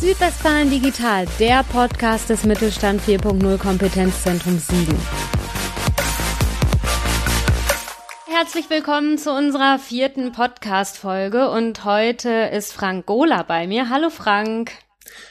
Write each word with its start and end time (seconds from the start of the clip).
Südwestfalen 0.00 0.70
Digital, 0.70 1.26
der 1.40 1.64
Podcast 1.64 2.30
des 2.30 2.44
Mittelstand 2.44 3.02
4.0 3.02 3.58
Kompetenzzentrum 3.58 4.56
Siegen. 4.56 4.96
Herzlich 8.28 8.70
willkommen 8.70 9.18
zu 9.18 9.32
unserer 9.32 9.80
vierten 9.80 10.30
Podcast-Folge 10.30 11.50
und 11.50 11.84
heute 11.84 12.30
ist 12.30 12.72
Frank 12.72 13.06
Gola 13.06 13.42
bei 13.42 13.66
mir. 13.66 13.88
Hallo 13.88 14.08
Frank. 14.08 14.70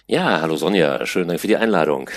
Ja, 0.05 0.41
hallo 0.41 0.57
Sonja, 0.57 1.05
schön 1.05 1.29
Dank 1.29 1.39
für 1.39 1.47
die 1.47 1.55
Einladung. 1.55 2.09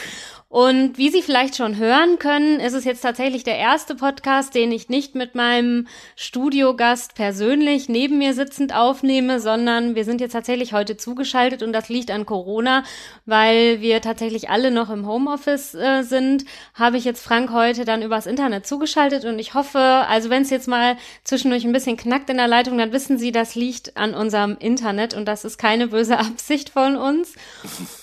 Und 0.52 0.98
wie 0.98 1.10
Sie 1.10 1.22
vielleicht 1.22 1.54
schon 1.54 1.76
hören 1.76 2.18
können, 2.18 2.58
ist 2.58 2.72
es 2.72 2.84
jetzt 2.84 3.02
tatsächlich 3.02 3.44
der 3.44 3.56
erste 3.56 3.94
Podcast, 3.94 4.52
den 4.52 4.72
ich 4.72 4.88
nicht 4.88 5.14
mit 5.14 5.36
meinem 5.36 5.86
Studiogast 6.16 7.14
persönlich 7.14 7.88
neben 7.88 8.18
mir 8.18 8.34
sitzend 8.34 8.74
aufnehme, 8.74 9.38
sondern 9.38 9.94
wir 9.94 10.04
sind 10.04 10.20
jetzt 10.20 10.32
tatsächlich 10.32 10.72
heute 10.72 10.96
zugeschaltet 10.96 11.62
und 11.62 11.72
das 11.72 11.88
liegt 11.88 12.10
an 12.10 12.26
Corona, 12.26 12.82
weil 13.26 13.80
wir 13.80 14.00
tatsächlich 14.00 14.50
alle 14.50 14.72
noch 14.72 14.90
im 14.90 15.06
Homeoffice 15.06 15.76
äh, 15.76 16.02
sind, 16.02 16.44
habe 16.74 16.96
ich 16.96 17.04
jetzt 17.04 17.22
Frank 17.22 17.52
heute 17.52 17.84
dann 17.84 18.02
übers 18.02 18.26
Internet 18.26 18.66
zugeschaltet. 18.66 19.24
Und 19.24 19.38
ich 19.38 19.54
hoffe, 19.54 19.78
also 19.78 20.30
wenn 20.30 20.42
es 20.42 20.50
jetzt 20.50 20.66
mal 20.66 20.96
zwischendurch 21.22 21.64
ein 21.64 21.72
bisschen 21.72 21.96
knackt 21.96 22.28
in 22.28 22.38
der 22.38 22.48
Leitung, 22.48 22.76
dann 22.76 22.90
wissen 22.90 23.18
Sie, 23.18 23.30
das 23.30 23.54
liegt 23.54 23.96
an 23.96 24.14
unserem 24.14 24.56
Internet. 24.58 25.14
Und 25.14 25.26
das 25.26 25.44
ist 25.44 25.58
keine 25.58 25.86
böse 25.86 26.18
Absicht 26.18 26.70
von 26.70 26.96
uns. 26.96 27.34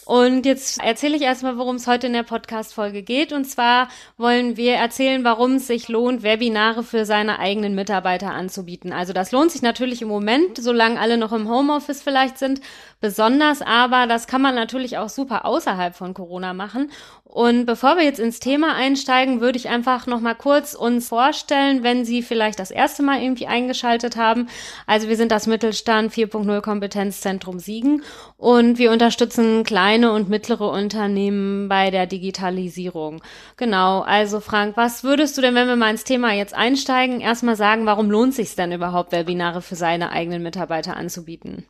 Und 0.06 0.46
jetzt 0.46 0.82
erzähle 0.82 1.18
ich 1.18 1.24
erstmal, 1.24 1.58
worum 1.58 1.76
es 1.76 1.88
heute 1.88 2.08
in 2.08 2.14
der 2.14 2.24
Podcast 2.24 2.37
Podcast-Folge 2.38 3.02
geht. 3.02 3.34
Und 3.34 3.46
zwar 3.46 3.90
wollen 4.18 4.58
wir 4.58 4.76
erzählen, 4.76 5.24
warum 5.24 5.56
es 5.56 5.66
sich 5.68 5.88
lohnt, 5.88 6.22
Webinare 6.22 6.84
für 6.84 7.04
seine 7.06 7.40
eigenen 7.40 7.74
Mitarbeiter 7.74 8.32
anzubieten. 8.32 8.94
Also 8.94 9.12
das 9.12 9.32
lohnt 9.32 9.52
sich 9.52 9.64
natürlich 9.64 10.04
im 10.04 10.08
Moment, 10.08 10.58
solange 10.58 11.00
alle 11.00 11.18
noch 11.18 11.34
im 11.34 11.50
Homeoffice 11.50 12.04
vielleicht 12.04 12.38
sind, 12.38 12.62
besonders, 13.00 13.62
aber 13.62 14.08
das 14.08 14.28
kann 14.28 14.42
man 14.42 14.56
natürlich 14.56 14.98
auch 14.98 15.10
super 15.10 15.46
außerhalb 15.46 15.96
von 15.96 16.14
Corona 16.14 16.54
machen. 16.54 16.92
Und 17.24 17.66
bevor 17.66 17.98
wir 17.98 18.04
jetzt 18.04 18.20
ins 18.20 18.40
Thema 18.40 18.74
einsteigen, 18.74 19.42
würde 19.42 19.60
ich 19.60 19.70
einfach 19.70 20.08
noch 20.08 20.22
mal 20.22 20.34
kurz 20.34 20.74
uns 20.74 21.10
vorstellen, 21.10 21.84
wenn 21.84 22.04
Sie 22.04 22.24
vielleicht 22.24 22.58
das 22.58 22.72
erste 22.72 23.04
Mal 23.04 23.22
irgendwie 23.22 23.46
eingeschaltet 23.46 24.16
haben. 24.16 24.48
Also 24.88 25.08
wir 25.08 25.18
sind 25.18 25.32
das 25.32 25.46
Mittelstand 25.46 26.12
4.0 26.12 26.62
Kompetenzzentrum 26.62 27.60
Siegen 27.60 28.02
und 28.38 28.80
wir 28.80 28.92
unterstützen 28.92 29.64
kleine 29.64 30.14
und 30.14 30.30
mittlere 30.30 30.72
Unternehmen 30.72 31.70
bei 31.70 31.92
der 31.92 32.08
Digitalisierung. 32.08 33.22
Genau. 33.58 34.02
Also 34.02 34.40
Frank, 34.40 34.76
was 34.76 35.04
würdest 35.04 35.38
du 35.38 35.42
denn, 35.42 35.54
wenn 35.54 35.68
wir 35.68 35.76
mal 35.76 35.92
ins 35.92 36.06
Thema 36.06 36.34
jetzt 36.34 36.56
einsteigen, 36.56 37.22
erstmal 37.22 37.56
sagen, 37.56 37.86
warum 37.86 38.10
lohnt 38.10 38.34
sich 38.34 38.56
denn 38.56 38.72
überhaupt, 38.72 39.12
Webinare 39.12 39.62
für 39.62 39.76
seine 39.76 40.12
eigenen 40.12 40.42
Mitarbeiter 40.42 40.98
anzubieten? 40.98 41.66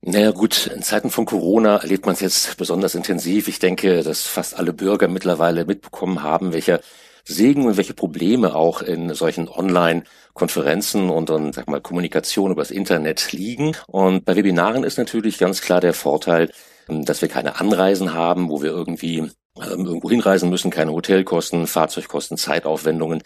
Naja 0.00 0.30
gut, 0.30 0.68
in 0.68 0.82
Zeiten 0.82 1.10
von 1.10 1.26
Corona 1.26 1.78
erlebt 1.78 2.06
man 2.06 2.14
es 2.14 2.20
jetzt 2.20 2.56
besonders 2.56 2.94
intensiv. 2.94 3.48
Ich 3.48 3.58
denke, 3.58 4.02
dass 4.02 4.26
fast 4.26 4.56
alle 4.56 4.72
Bürger 4.72 5.08
mittlerweile 5.08 5.64
mitbekommen 5.64 6.22
haben, 6.22 6.52
welcher 6.52 6.80
Segen 7.24 7.66
und 7.66 7.76
welche 7.76 7.94
Probleme 7.94 8.54
auch 8.54 8.80
in 8.80 9.12
solchen 9.12 9.48
Online-Konferenzen 9.48 11.10
und 11.10 11.28
dann, 11.30 11.52
sag 11.52 11.68
mal, 11.68 11.80
Kommunikation 11.80 12.52
übers 12.52 12.70
Internet 12.70 13.32
liegen. 13.32 13.76
Und 13.86 14.24
bei 14.24 14.36
Webinaren 14.36 14.84
ist 14.84 14.98
natürlich 14.98 15.36
ganz 15.36 15.60
klar 15.60 15.80
der 15.80 15.94
Vorteil, 15.94 16.50
dass 16.86 17.20
wir 17.20 17.28
keine 17.28 17.60
Anreisen 17.60 18.14
haben, 18.14 18.48
wo 18.48 18.62
wir 18.62 18.70
irgendwie 18.70 19.18
ähm, 19.18 19.84
irgendwo 19.84 20.08
hinreisen 20.10 20.48
müssen, 20.48 20.70
keine 20.70 20.92
Hotelkosten, 20.92 21.66
Fahrzeugkosten, 21.66 22.38
Zeitaufwendungen. 22.38 23.22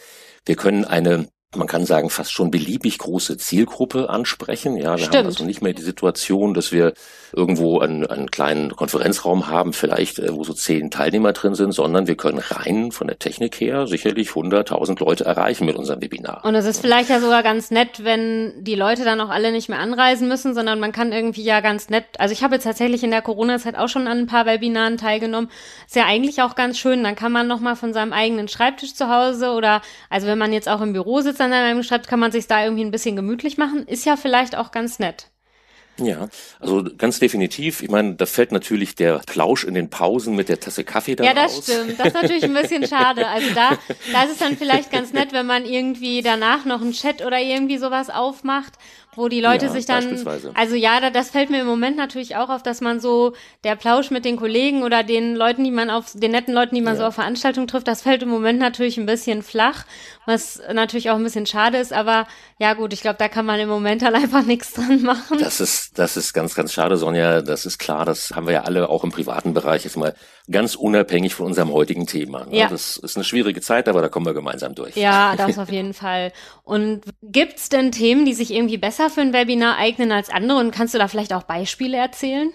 Wir 0.47 0.57
können 0.57 0.85
eine 0.85 1.29
man 1.55 1.67
kann 1.67 1.85
sagen, 1.85 2.09
fast 2.09 2.33
schon 2.33 2.51
beliebig 2.51 2.99
große 2.99 3.37
Zielgruppe 3.37 4.09
ansprechen. 4.09 4.77
Ja, 4.77 4.93
wir 4.93 4.99
Stimmt. 4.99 5.17
haben 5.17 5.27
also 5.27 5.45
nicht 5.45 5.63
mehr 5.63 5.75
die 5.75 5.83
Situation, 5.83 6.55
dass 6.55 6.73
wir 6.73 6.95
irgendwo 7.35 7.81
einen, 7.81 8.07
einen 8.07 8.31
kleinen 8.31 8.75
Konferenzraum 8.77 9.49
haben, 9.49 9.73
vielleicht, 9.73 10.19
äh, 10.19 10.35
wo 10.35 10.45
so 10.45 10.53
zehn 10.53 10.91
Teilnehmer 10.91 11.33
drin 11.33 11.55
sind, 11.55 11.73
sondern 11.73 12.07
wir 12.07 12.17
können 12.17 12.39
rein 12.39 12.93
von 12.93 13.07
der 13.07 13.19
Technik 13.19 13.61
her 13.61 13.87
sicherlich 13.87 14.31
100.000 14.31 15.03
Leute 15.03 15.25
erreichen 15.25 15.65
mit 15.67 15.77
unserem 15.77 16.03
Webinar. 16.03 16.45
Und 16.45 16.55
es 16.55 16.67
ist 16.67 16.81
vielleicht 16.81 17.11
ja 17.11 17.21
sogar 17.21 17.43
ganz 17.43 17.71
nett, 17.71 18.05
wenn 18.05 18.53
die 18.63 18.75
Leute 18.75 19.05
dann 19.05 19.21
auch 19.21 19.31
alle 19.31 19.53
nicht 19.53 19.69
mehr 19.69 19.79
anreisen 19.79 20.29
müssen, 20.29 20.55
sondern 20.55 20.81
man 20.81 20.93
kann 20.93 21.13
irgendwie 21.13 21.43
ja 21.43 21.61
ganz 21.61 21.89
nett, 21.89 22.05
also 22.19 22.33
ich 22.33 22.43
habe 22.43 22.55
jetzt 22.55 22.65
tatsächlich 22.65 23.03
in 23.03 23.11
der 23.11 23.23
Corona-Zeit 23.23 23.77
auch 23.77 23.89
schon 23.89 24.07
an 24.07 24.19
ein 24.19 24.27
paar 24.27 24.47
Webinaren 24.47 24.97
teilgenommen. 24.97 25.51
Ist 25.87 25.97
ja 25.97 26.05
eigentlich 26.05 26.43
auch 26.43 26.55
ganz 26.55 26.79
schön. 26.79 27.03
Dann 27.03 27.17
kann 27.17 27.33
man 27.33 27.47
nochmal 27.47 27.77
von 27.77 27.93
seinem 27.93 28.13
eigenen 28.13 28.49
Schreibtisch 28.49 28.95
zu 28.95 29.09
Hause 29.09 29.51
oder, 29.51 29.83
also 30.11 30.27
wenn 30.27 30.39
man 30.39 30.53
jetzt 30.53 30.69
auch 30.69 30.81
im 30.81 30.93
Büro 30.93 31.21
sitzt, 31.21 31.41
an 31.43 31.53
einem 31.53 31.83
schreibt, 31.83 32.09
kann 32.09 32.21
man 32.21 32.33
sich 32.33 32.47
da 32.47 32.65
irgendwie 32.65 32.85
ein 32.85 32.91
bisschen 32.91 33.17
gemütlich 33.17 33.59
machen. 33.59 33.87
Ist 33.87 34.05
ja 34.07 34.17
vielleicht 34.17 34.57
auch 34.57 34.71
ganz 34.71 34.99
nett. 34.99 35.29
Ja, 36.01 36.29
also 36.59 36.85
ganz 36.97 37.19
definitiv. 37.21 37.83
Ich 37.83 37.91
meine, 37.91 38.15
da 38.15 38.25
fällt 38.25 38.51
natürlich 38.51 38.95
der 38.95 39.19
Plausch 39.19 39.65
in 39.65 39.75
den 39.75 39.91
Pausen 39.91 40.35
mit 40.35 40.49
der 40.49 40.59
Tasse 40.59 40.85
Kaffee 40.85 41.17
dann 41.17 41.27
Ja, 41.27 41.35
das 41.35 41.59
aus. 41.59 41.65
stimmt. 41.65 42.01
Das 42.01 42.09
ist 42.09 42.15
natürlich 42.15 42.45
ein 42.45 42.55
bisschen 42.55 42.87
schade. 42.87 43.29
Also 43.29 43.51
da, 43.55 43.79
da 44.11 44.23
ist 44.25 44.33
es 44.33 44.39
dann 44.39 44.57
vielleicht 44.57 44.91
ganz 44.91 45.13
nett, 45.13 45.33
wenn 45.33 45.47
man 45.47 45.67
irgendwie 45.67 46.23
danach 46.23 46.65
noch 46.65 46.81
einen 46.81 46.93
Chat 46.93 47.23
oder 47.25 47.39
irgendwie 47.39 47.77
sowas 47.77 48.09
aufmacht 48.09 48.73
wo 49.15 49.29
die 49.29 49.41
Leute 49.41 49.67
ja, 49.67 49.73
sich 49.73 49.85
dann, 49.85 50.27
also 50.55 50.75
ja, 50.75 51.11
das 51.11 51.31
fällt 51.31 51.51
mir 51.51 51.61
im 51.61 51.67
Moment 51.67 51.99
natürlich 51.99 52.37
auch 52.37 52.49
auf, 52.49 52.63
dass 52.63 52.81
man 52.81 52.99
so 52.99 53.35
der 53.63 53.77
Plausch 53.77 54.11
mit 54.11 54.25
den 54.25 54.37
Kollegen 54.37 54.83
oder 54.83 55.03
den 55.03 55.37
Leuten, 55.37 55.65
die 55.65 55.71
man 55.71 55.91
auf, 55.91 56.13
den 56.15 56.31
netten 56.31 56.55
Leuten, 56.55 56.75
die 56.75 56.81
man 56.81 56.95
ja. 56.95 57.01
so 57.01 57.07
auf 57.07 57.17
Veranstaltungen 57.17 57.67
trifft, 57.67 57.89
das 57.89 58.03
fällt 58.03 58.23
im 58.23 58.31
Moment 58.31 58.59
natürlich 58.59 58.97
ein 58.97 59.05
bisschen 59.05 59.43
flach, 59.43 59.85
was 60.25 60.63
natürlich 60.73 61.11
auch 61.11 61.17
ein 61.17 61.25
bisschen 61.25 61.45
schade 61.45 61.77
ist, 61.77 61.93
aber 61.93 62.27
ja 62.59 62.73
gut, 62.73 62.95
ich 62.95 63.03
glaube, 63.03 63.19
da 63.19 63.29
kann 63.29 63.45
man 63.45 63.61
im 63.61 63.69
Moment 63.69 64.03
halt 64.03 64.15
einfach 64.23 64.45
nichts 64.45 64.73
dran 64.73 65.03
machen. 65.03 65.39
Das 65.39 65.61
ist, 65.61 65.99
das 65.99 66.17
ist 66.17 66.33
ganz, 66.33 66.55
ganz 66.55 66.73
schade, 66.73 66.97
Sonja. 66.97 67.43
Das 67.43 67.67
ist 67.67 67.79
klar, 67.79 68.07
das 68.07 68.31
haben 68.31 68.47
wir 68.47 68.55
ja 68.55 68.63
alle 68.63 68.89
auch 68.89 69.05
im 69.05 69.11
privaten 69.11 69.53
Bereich 69.53 69.85
jetzt 69.85 69.97
mal 69.97 70.15
ganz 70.51 70.75
unabhängig 70.75 71.35
von 71.35 71.47
unserem 71.47 71.73
heutigen 71.73 72.07
Thema. 72.07 72.47
Ne? 72.47 72.59
Ja. 72.59 72.69
Das 72.69 72.97
ist 72.97 73.17
eine 73.17 73.25
schwierige 73.25 73.61
Zeit, 73.61 73.89
aber 73.89 74.03
da 74.03 74.09
kommen 74.09 74.27
wir 74.27 74.35
gemeinsam 74.35 74.75
durch. 74.75 74.97
Ja, 74.97 75.37
das 75.37 75.59
auf 75.59 75.71
jeden 75.71 75.95
Fall. 75.95 76.33
Und 76.65 77.03
gibt's 77.23 77.69
denn 77.69 77.93
Themen, 77.93 78.25
die 78.25 78.35
sich 78.35 78.53
irgendwie 78.53 78.79
besser 78.79 79.11
für 79.11 79.21
ein 79.21 79.33
Webinar 79.33 79.77
eignen 79.77 80.13
als 80.13 80.31
andere? 80.31 80.59
Und 80.59 80.73
kannst 80.73 80.95
du 80.95 80.99
da 80.99 81.09
vielleicht 81.09 81.33
auch 81.33 81.45
Beispiele 81.45 81.97
erzählen? 81.97 82.53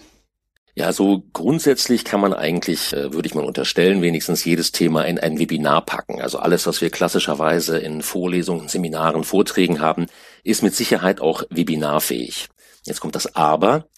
Ja, 0.78 0.92
so 0.92 1.24
grundsätzlich 1.32 2.04
kann 2.04 2.20
man 2.20 2.32
eigentlich, 2.32 2.92
äh, 2.92 3.12
würde 3.12 3.26
ich 3.26 3.34
mal 3.34 3.44
unterstellen, 3.44 4.00
wenigstens 4.00 4.44
jedes 4.44 4.70
Thema 4.70 5.02
in 5.02 5.18
ein 5.18 5.40
Webinar 5.40 5.84
packen. 5.84 6.22
Also 6.22 6.38
alles, 6.38 6.68
was 6.68 6.80
wir 6.80 6.90
klassischerweise 6.90 7.78
in 7.78 8.00
Vorlesungen, 8.00 8.68
Seminaren, 8.68 9.24
Vorträgen 9.24 9.80
haben, 9.80 10.06
ist 10.44 10.62
mit 10.62 10.76
Sicherheit 10.76 11.20
auch 11.20 11.42
webinarfähig. 11.50 12.48
Jetzt 12.84 13.00
kommt 13.00 13.16
das 13.16 13.34
Aber. 13.34 13.88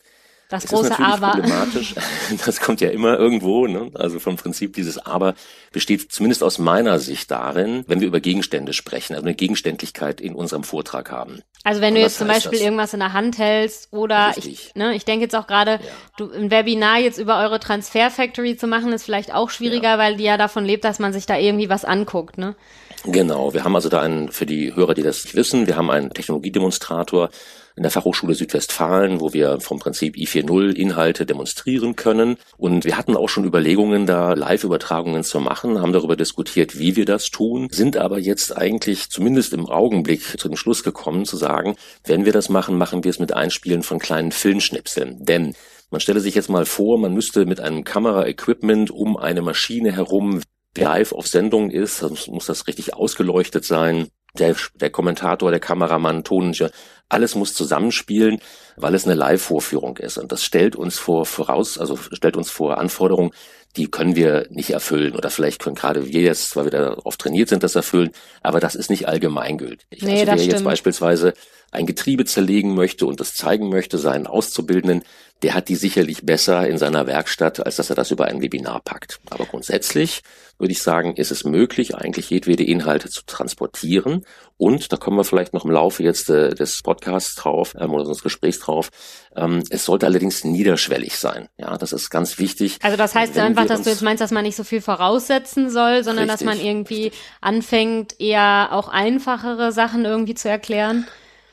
Das 0.50 0.65
es 0.65 0.71
große 0.71 0.99
Aber. 0.99 1.33
Problematisch. 1.33 1.94
Das 2.44 2.61
kommt 2.61 2.81
ja 2.81 2.91
immer 2.91 3.19
irgendwo. 3.19 3.66
Ne? 3.66 3.91
Also 3.94 4.19
vom 4.19 4.37
Prinzip 4.37 4.75
dieses 4.75 4.99
Aber 4.99 5.34
besteht 5.72 6.12
zumindest 6.12 6.43
aus 6.43 6.59
meiner 6.59 6.99
Sicht 6.99 7.31
darin, 7.31 7.84
wenn 7.87 8.00
wir 8.00 8.09
über 8.09 8.21
Gegenstände 8.21 8.72
sprechen, 8.72 9.15
also 9.15 9.25
eine 9.25 9.34
Gegenständlichkeit 9.34 10.21
in 10.21 10.34
unserem 10.34 10.65
Vortrag 10.65 11.10
haben. 11.10 11.41
Also 11.62 11.81
wenn 11.81 11.94
du 11.94 12.00
jetzt 12.00 12.19
zum 12.19 12.28
Beispiel 12.28 12.59
das? 12.59 12.62
irgendwas 12.62 12.94
in 12.94 13.00
der 13.00 13.12
Hand 13.12 13.39
hältst 13.39 13.93
oder 13.93 14.33
ich, 14.37 14.75
ne, 14.75 14.94
ich 14.94 15.05
denke 15.05 15.25
jetzt 15.25 15.37
auch 15.37 15.47
gerade, 15.47 15.72
ja. 15.72 15.78
du 16.16 16.31
ein 16.33 16.50
Webinar 16.50 16.99
jetzt 16.99 17.19
über 17.19 17.39
eure 17.41 17.60
Transfer 17.60 18.10
Factory 18.10 18.56
zu 18.56 18.66
machen, 18.66 18.93
ist 18.93 19.05
vielleicht 19.05 19.34
auch 19.34 19.50
schwieriger, 19.50 19.91
ja. 19.91 19.99
weil 19.99 20.16
die 20.16 20.25
ja 20.25 20.37
davon 20.37 20.65
lebt, 20.65 20.84
dass 20.84 20.99
man 20.99 21.12
sich 21.12 21.27
da 21.27 21.37
irgendwie 21.37 21.69
was 21.69 21.84
anguckt, 21.84 22.39
ne? 22.39 22.56
Genau, 23.05 23.55
wir 23.55 23.65
haben 23.65 23.75
also 23.75 23.89
da 23.89 24.03
einen, 24.03 24.31
für 24.31 24.44
die 24.44 24.75
Hörer, 24.75 24.94
die 24.94 25.03
das 25.03 25.25
nicht 25.25 25.34
wissen, 25.34 25.66
wir 25.66 25.77
haben 25.77 25.91
einen 25.91 26.10
Technologiedemonstrator, 26.10 27.31
in 27.77 27.83
der 27.83 27.91
Fachhochschule 27.91 28.35
Südwestfalen, 28.35 29.21
wo 29.21 29.33
wir 29.33 29.61
vom 29.61 29.79
Prinzip 29.79 30.17
i4.0 30.17 30.75
Inhalte 30.75 31.27
demonstrieren 31.27 31.97
können. 31.97 32.37
Und 32.57 32.85
wir 32.85 32.97
hatten 32.97 33.17
auch 33.17 33.29
schon 33.29 33.45
Überlegungen, 33.45 34.07
da 34.07 34.33
Live-Übertragungen 34.33 35.25
zu 35.25 35.41
machen, 35.41 35.81
haben 35.81 35.93
darüber 35.93 36.17
diskutiert, 36.17 36.79
wie 36.79 36.97
wir 36.97 37.05
das 37.05 37.31
tun, 37.31 37.69
sind 37.71 37.97
aber 37.97 38.19
jetzt 38.19 38.57
eigentlich 38.57 39.11
zumindest 39.11 39.53
im 39.53 39.67
Augenblick 39.67 40.39
zu 40.39 40.49
dem 40.49 40.57
Schluss 40.57 40.83
gekommen, 40.83 41.25
zu 41.25 41.37
sagen, 41.37 41.77
wenn 42.05 42.25
wir 42.25 42.33
das 42.33 42.49
machen, 42.49 42.77
machen 42.77 43.05
wir 43.05 43.11
es 43.11 43.19
mit 43.19 43.33
Einspielen 43.33 43.83
von 43.83 43.99
kleinen 43.99 44.33
Filmschnipseln. 44.33 45.25
Denn 45.25 45.55
man 45.91 46.01
stelle 46.01 46.21
sich 46.21 46.34
jetzt 46.34 46.49
mal 46.49 46.66
vor, 46.66 46.99
man 46.99 47.15
müsste 47.15 47.47
mit 47.47 47.61
einem 47.61 47.84
Kameraequipment 47.84 48.91
um 48.91 49.16
eine 49.16 49.43
Maschine 49.43 49.93
herum 49.93 50.41
live 50.77 51.13
auf 51.13 51.27
Sendung 51.27 51.71
ist, 51.71 52.03
muss 52.28 52.47
das 52.47 52.69
richtig 52.69 52.95
ausgeleuchtet 52.95 53.65
sein 53.65 54.09
der, 54.38 54.54
der 54.74 54.91
Kommentator, 54.91 55.50
der 55.50 55.60
Kameramann, 55.60 56.24
Toningenieur, 56.24 56.71
alles 57.09 57.34
muss 57.34 57.54
zusammenspielen, 57.54 58.41
weil 58.77 58.94
es 58.94 59.04
eine 59.04 59.15
Live-Vorführung 59.15 59.97
ist. 59.98 60.16
Und 60.16 60.32
das 60.32 60.44
stellt 60.44 60.77
uns 60.77 60.98
vor 60.98 61.27
voraus, 61.27 61.77
also 61.77 61.97
stellt 61.97 62.36
uns 62.36 62.50
vor 62.50 62.78
Anforderungen, 62.78 63.32
die 63.77 63.88
können 63.88 64.16
wir 64.16 64.47
nicht 64.50 64.71
erfüllen. 64.71 65.15
Oder 65.15 65.30
vielleicht 65.30 65.60
können 65.60 65.77
gerade 65.77 66.06
wir 66.06 66.22
jetzt, 66.22 66.56
weil 66.56 66.65
wir 66.65 66.71
darauf 66.71 67.16
trainiert 67.16 67.48
sind, 67.48 67.62
das 67.62 67.74
erfüllen. 67.74 68.10
Aber 68.42 68.60
das 68.60 68.74
ist 68.74 68.91
nicht 68.91 69.09
allgemeingültig. 69.09 70.03
Nee, 70.03 70.21
also 70.21 70.27
wer 70.27 70.38
stimmt. 70.38 70.53
jetzt 70.53 70.65
beispielsweise 70.65 71.34
ein 71.72 71.86
Getriebe 71.86 72.24
zerlegen 72.24 72.74
möchte 72.74 73.06
und 73.06 73.21
das 73.21 73.34
zeigen 73.34 73.68
möchte, 73.68 73.98
seinen 73.98 74.27
Auszubildenden, 74.27 75.03
der 75.42 75.54
hat 75.54 75.68
die 75.68 75.77
sicherlich 75.77 76.27
besser 76.27 76.68
in 76.68 76.78
seiner 76.78 77.06
Werkstatt, 77.06 77.65
als 77.65 77.77
dass 77.77 77.91
er 77.91 77.97
das 77.97 78.10
über 78.10 78.27
ein 78.27 78.42
Webinar 78.42 78.80
packt. 78.80 79.21
Aber 79.30 79.47
grundsätzlich 79.47 80.22
würde 80.60 80.72
ich 80.72 80.83
sagen, 80.83 81.16
ist 81.16 81.30
es 81.30 81.45
möglich, 81.45 81.97
eigentlich 81.97 82.30
jedwede 82.30 82.65
Inhalte 82.65 83.09
zu 83.09 83.22
transportieren 83.24 84.24
Und 84.57 84.92
da 84.92 84.97
kommen 84.97 85.16
wir 85.16 85.24
vielleicht 85.24 85.54
noch 85.54 85.65
im 85.65 85.71
Laufe 85.71 86.03
jetzt 86.03 86.28
äh, 86.28 86.54
des 86.54 86.83
Podcasts 86.83 87.34
drauf 87.34 87.74
ähm, 87.78 87.91
oder 87.91 88.01
unseres 88.01 88.22
Gesprächs 88.22 88.59
drauf. 88.60 88.91
Ähm, 89.34 89.62
es 89.71 89.86
sollte 89.86 90.07
allerdings 90.07 90.45
niederschwellig 90.45 91.16
sein. 91.16 91.48
Ja, 91.59 91.78
das 91.78 91.92
ist 91.92 92.10
ganz 92.10 92.39
wichtig. 92.39 92.78
Also 92.83 92.97
das 92.97 93.15
heißt 93.15 93.39
einfach, 93.39 93.66
dass 93.66 93.83
du 93.83 93.91
jetzt 93.91 94.03
meinst, 94.03 94.21
dass 94.21 94.30
man 94.30 94.45
nicht 94.45 94.57
so 94.57 94.65
viel 94.65 94.83
voraussetzen 94.83 95.71
soll, 95.71 96.04
sondern 96.04 96.28
richtig, 96.28 96.47
dass 96.47 96.57
man 96.57 96.65
irgendwie 96.65 97.04
richtig. 97.04 97.21
anfängt, 97.41 98.21
eher 98.21 98.68
auch 98.72 98.89
einfachere 98.89 99.72
Sachen 99.72 100.04
irgendwie 100.04 100.34
zu 100.34 100.48
erklären. 100.48 101.06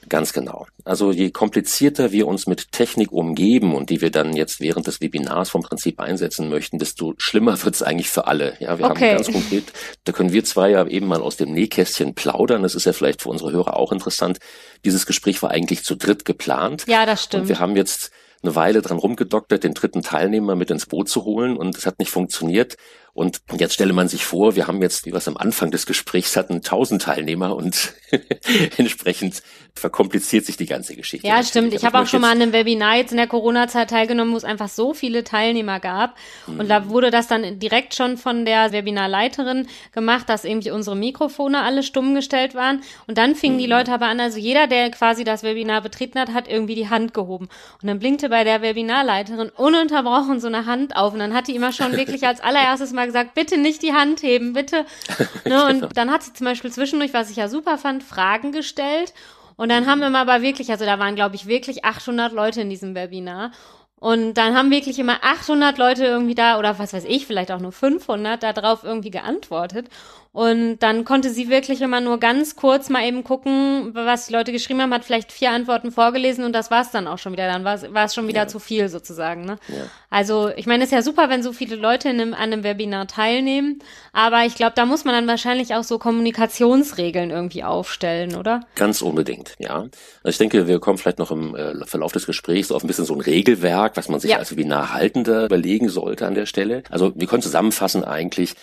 Ganz 0.10 0.32
genau. 0.32 0.68
Also 0.86 1.12
je 1.12 1.32
komplizierter 1.32 2.12
wir 2.12 2.28
uns 2.28 2.48
mit 2.48 2.72
Technik 2.72 3.12
umgeben 3.12 3.76
und 3.76 3.90
die 3.90 4.02
wir 4.02 4.12
dann 4.12 4.36
jetzt 4.36 4.62
während 4.62 4.88
des 4.88 5.02
Webinars 5.02 5.50
vom 5.50 5.64
Prinzip 5.64 6.00
einsetzen 6.00 6.50
möchten, 6.50 6.80
desto 6.80 7.14
schlimmer 7.18 7.62
wird 7.64 7.76
es 7.76 7.84
eigentlich 7.84 8.10
für 8.10 8.28
alle. 8.28 8.56
Ja, 8.60 8.80
wir 8.80 8.86
okay. 8.86 9.10
haben 9.10 9.16
ganz 9.18 9.32
konkret, 9.32 9.66
da 10.06 10.12
können 10.12 10.32
wir 10.32 10.44
zwei 10.46 10.70
ja 10.70 10.86
eben 10.88 11.08
mal 11.08 11.22
aus 11.22 11.38
dem 11.38 11.52
Nähkästchen 11.52 12.16
plaudern. 12.16 12.64
Das 12.64 12.76
ist 12.76 12.86
ja 12.86 12.94
vielleicht 12.94 13.22
für 13.22 13.30
unsere 13.30 13.52
Hörer 13.52 13.76
auch 13.76 13.92
interessant. 13.92 14.40
Dieses 14.86 15.06
Gespräch 15.06 15.42
war 15.42 15.52
eigentlich 15.52 15.84
zu 15.84 15.96
dritt 15.96 16.26
geplant. 16.26 16.86
Ja, 16.88 17.06
das 17.06 17.24
stimmt. 17.24 17.44
Und 17.44 17.50
wir 17.50 17.60
haben 17.60 17.76
jetzt 17.76 18.12
eine 18.44 18.56
Weile 18.56 18.82
dran 18.82 18.98
rumgedoktert, 18.98 19.64
den 19.64 19.74
dritten 19.74 20.04
Teilnehmer 20.04 20.56
mit 20.56 20.72
ins 20.72 20.86
Boot 20.86 21.10
zu 21.10 21.26
holen 21.26 21.58
und 21.58 21.76
es 21.78 21.86
hat 21.86 22.00
nicht 22.00 22.12
funktioniert. 22.12 22.78
Und 23.18 23.42
jetzt 23.58 23.74
stelle 23.74 23.94
man 23.94 24.08
sich 24.08 24.26
vor, 24.26 24.56
wir 24.56 24.68
haben 24.68 24.80
jetzt, 24.80 25.08
wie 25.08 25.12
wir 25.12 25.18
es 25.18 25.28
am 25.28 25.38
Anfang 25.38 25.72
des 25.72 25.88
Gesprächs 25.88 26.36
hatten, 26.36 26.62
tausend 26.62 27.02
Teilnehmer 27.02 27.56
und 27.56 27.96
entsprechend 28.78 29.42
verkompliziert 29.74 30.46
sich 30.46 30.56
die 30.56 30.68
ganze 30.68 30.96
Geschichte. 30.96 31.26
Ja, 31.26 31.42
stimmt. 31.42 31.74
Ich 31.74 31.84
habe 31.84 31.98
auch 31.98 32.06
schon 32.06 32.22
mal 32.22 32.32
an 32.32 32.42
einem 32.42 32.54
Webinar 32.54 32.98
jetzt 32.98 33.12
in 33.12 33.18
der 33.18 33.26
Corona-Zeit 33.26 33.90
teilgenommen, 33.90 34.34
wo 34.34 34.38
es 34.38 34.44
einfach 34.44 34.70
so 34.70 34.94
viele 34.94 35.24
Teilnehmer 35.24 35.80
gab. 35.80 36.16
Mhm. 36.46 36.60
Und 36.60 36.70
da 36.70 36.90
wurde 36.90 37.10
das 37.10 37.28
dann 37.28 37.58
direkt 37.58 37.96
schon 37.96 38.18
von 38.18 38.46
der 38.46 38.72
Webinarleiterin 38.72 39.68
gemacht, 39.94 40.30
dass 40.30 40.46
irgendwie 40.46 40.70
unsere 40.70 40.96
Mikrofone 40.96 41.64
alle 41.64 41.82
stumm 41.82 42.14
gestellt 42.14 42.54
waren. 42.54 42.82
Und 43.08 43.18
dann 43.18 43.34
fingen 43.34 43.56
mhm. 43.56 43.62
die 43.62 43.68
Leute 43.68 43.94
aber 43.94 44.08
an, 44.08 44.20
also 44.20 44.38
jeder, 44.38 44.68
der 44.68 44.92
quasi 44.92 45.24
das 45.24 45.42
Webinar 45.42 45.82
betreten 45.82 46.20
hat, 46.20 46.34
hat 46.34 46.48
irgendwie 46.48 46.76
die 46.76 46.90
Hand 46.90 47.16
gehoben. 47.16 47.50
Und 47.82 47.88
dann 47.88 47.98
blinkte 47.98 48.30
bei 48.30 48.44
der 48.44 48.62
Webinarleiterin 48.62 49.50
ununterbrochen 49.50 50.40
so 50.40 50.48
eine 50.48 50.68
Hand 50.68 50.96
auf. 50.96 51.14
Und 51.14 51.20
dann 51.20 51.34
hat 51.34 51.48
die 51.48 51.56
immer 51.56 51.72
schon 51.72 51.98
wirklich 51.98 52.28
als 52.28 52.42
allererstes 52.42 52.94
mal 52.94 53.07
gesagt, 53.08 53.34
bitte 53.34 53.58
nicht 53.58 53.82
die 53.82 53.94
Hand 53.94 54.22
heben, 54.22 54.54
bitte. 54.54 54.86
Ne, 55.46 55.66
und 55.66 55.80
genau. 55.80 55.90
dann 55.94 56.12
hat 56.12 56.24
sie 56.24 56.34
zum 56.34 56.46
Beispiel 56.46 56.72
zwischendurch, 56.72 57.14
was 57.14 57.30
ich 57.30 57.38
ja 57.38 57.48
super 57.48 57.78
fand, 57.78 58.04
Fragen 58.04 58.52
gestellt. 58.52 59.14
Und 59.56 59.70
dann 59.70 59.88
haben 59.88 60.02
wir 60.02 60.10
mal 60.10 60.30
aber 60.30 60.42
wirklich, 60.42 60.70
also 60.70 60.86
da 60.86 61.00
waren 61.00 61.16
glaube 61.16 61.36
ich 61.36 61.48
wirklich 61.48 61.86
800 61.86 62.34
Leute 62.34 62.62
in 62.62 62.70
diesem 62.70 62.96
Webinar. 62.96 63.52
Und 64.00 64.36
dann 64.36 64.56
haben 64.56 64.70
wirklich 64.70 65.00
immer 65.00 65.24
800 65.24 65.78
Leute 65.78 66.06
irgendwie 66.06 66.36
da, 66.36 66.60
oder 66.60 66.78
was 66.78 66.94
weiß 66.94 67.06
ich, 67.06 67.26
vielleicht 67.26 67.52
auch 67.52 67.60
nur 67.60 67.72
500 67.72 68.44
da 68.44 68.54
drauf 68.54 68.84
irgendwie 68.84 69.10
geantwortet. 69.10 69.88
Und 70.32 70.80
dann 70.80 71.06
konnte 71.06 71.30
sie 71.30 71.50
wirklich 71.50 71.82
immer 71.82 72.02
nur 72.02 72.20
ganz 72.20 72.56
kurz 72.56 72.90
mal 72.90 73.06
eben 73.06 73.24
gucken, 73.24 73.92
was 73.94 74.28
die 74.28 74.34
Leute 74.34 74.52
geschrieben 74.52 74.82
haben, 74.82 74.94
hat 74.94 75.06
vielleicht 75.06 75.32
vier 75.32 75.52
Antworten 75.52 75.92
vorgelesen 75.92 76.44
und 76.44 76.54
das 76.54 76.70
war 76.70 76.82
es 76.82 76.92
dann 76.92 77.08
auch 77.08 77.18
schon 77.18 77.34
wieder. 77.34 77.52
Dann 77.52 77.64
war 77.64 78.06
es 78.06 78.14
schon 78.14 78.28
wieder 78.28 78.42
ja. 78.42 78.48
zu 78.48 78.60
viel 78.60 78.90
sozusagen. 78.90 79.46
Ne? 79.46 79.58
Ja. 79.68 79.86
Also 80.10 80.50
ich 80.56 80.68
meine, 80.68 80.84
es 80.84 80.92
ist 80.92 80.96
ja 80.96 81.02
super, 81.02 81.30
wenn 81.30 81.44
so 81.44 81.54
viele 81.54 81.76
Leute 81.76 82.10
in 82.10 82.22
einem, 82.22 82.34
an 82.34 82.54
einem 82.54 82.64
Webinar 82.64 83.08
teilnehmen, 83.08 83.80
aber 84.14 84.46
ich 84.46 84.56
glaube, 84.56 84.74
da 84.76 84.86
muss 84.86 85.06
man 85.06 85.14
dann 85.14 85.28
wahrscheinlich 85.28 85.74
auch 85.76 85.84
so 85.84 85.98
Kommunikationsregeln 85.98 87.30
irgendwie 87.30 87.64
aufstellen, 87.64 88.36
oder? 88.36 88.62
Ganz 88.76 89.02
unbedingt, 89.02 89.56
ja. 89.60 89.80
Also 90.24 90.30
ich 90.30 90.38
denke, 90.38 90.68
wir 90.68 90.80
kommen 90.80 90.98
vielleicht 90.98 91.20
noch 91.20 91.32
im 91.32 91.56
äh, 91.56 91.86
Verlauf 91.86 92.12
des 92.12 92.26
Gesprächs 92.26 92.72
auf 92.72 92.84
ein 92.84 92.88
bisschen 92.88 93.06
so 93.06 93.14
ein 93.14 93.22
Regelwerk, 93.22 93.98
was 93.98 94.08
man 94.08 94.20
sich 94.20 94.32
ja. 94.32 94.38
als 94.38 94.52
Webinarhaltender 94.52 95.46
überlegen 95.46 95.90
sollte 95.90 96.28
an 96.28 96.36
der 96.36 96.46
Stelle. 96.46 96.84
Also 96.90 97.14
wir 97.16 97.28
können 97.28 97.42
zusammenfassen 97.42 98.04
eigentlich, 98.04 98.56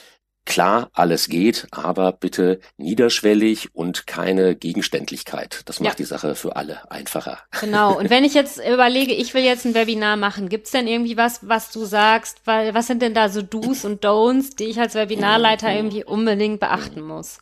Klar, 0.46 0.90
alles 0.92 1.28
geht, 1.28 1.66
aber 1.70 2.12
bitte 2.12 2.60
niederschwellig 2.76 3.74
und 3.74 4.06
keine 4.06 4.54
Gegenständlichkeit. 4.54 5.62
Das 5.64 5.80
macht 5.80 5.98
ja. 5.98 6.04
die 6.04 6.04
Sache 6.04 6.34
für 6.34 6.56
alle 6.56 6.90
einfacher. 6.90 7.38
Genau. 7.60 7.96
Und 7.96 8.10
wenn 8.10 8.24
ich 8.24 8.34
jetzt 8.34 8.58
überlege, 8.72 9.14
ich 9.14 9.32
will 9.32 9.42
jetzt 9.42 9.64
ein 9.64 9.74
Webinar 9.74 10.16
machen, 10.16 10.50
gibt's 10.50 10.70
denn 10.70 10.86
irgendwie 10.86 11.16
was, 11.16 11.48
was 11.48 11.70
du 11.70 11.86
sagst, 11.86 12.42
weil, 12.44 12.74
was 12.74 12.86
sind 12.86 13.00
denn 13.00 13.14
da 13.14 13.30
so 13.30 13.40
Do's 13.40 13.86
und 13.86 14.04
Don'ts, 14.04 14.56
die 14.56 14.64
ich 14.64 14.78
als 14.78 14.94
Webinarleiter 14.94 15.70
mhm. 15.70 15.76
irgendwie 15.76 16.04
unbedingt 16.04 16.60
beachten 16.60 17.00
muss? 17.00 17.38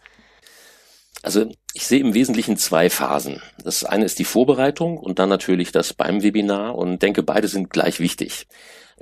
Also 1.22 1.46
ich 1.74 1.86
sehe 1.86 2.00
im 2.00 2.14
Wesentlichen 2.14 2.56
zwei 2.56 2.88
Phasen. 2.88 3.42
Das 3.62 3.84
eine 3.84 4.04
ist 4.04 4.18
die 4.18 4.24
Vorbereitung 4.24 4.98
und 4.98 5.18
dann 5.18 5.28
natürlich 5.28 5.72
das 5.72 5.92
beim 5.92 6.22
Webinar 6.22 6.76
und 6.76 7.02
denke, 7.02 7.22
beide 7.22 7.48
sind 7.48 7.70
gleich 7.70 8.00
wichtig. 8.00 8.46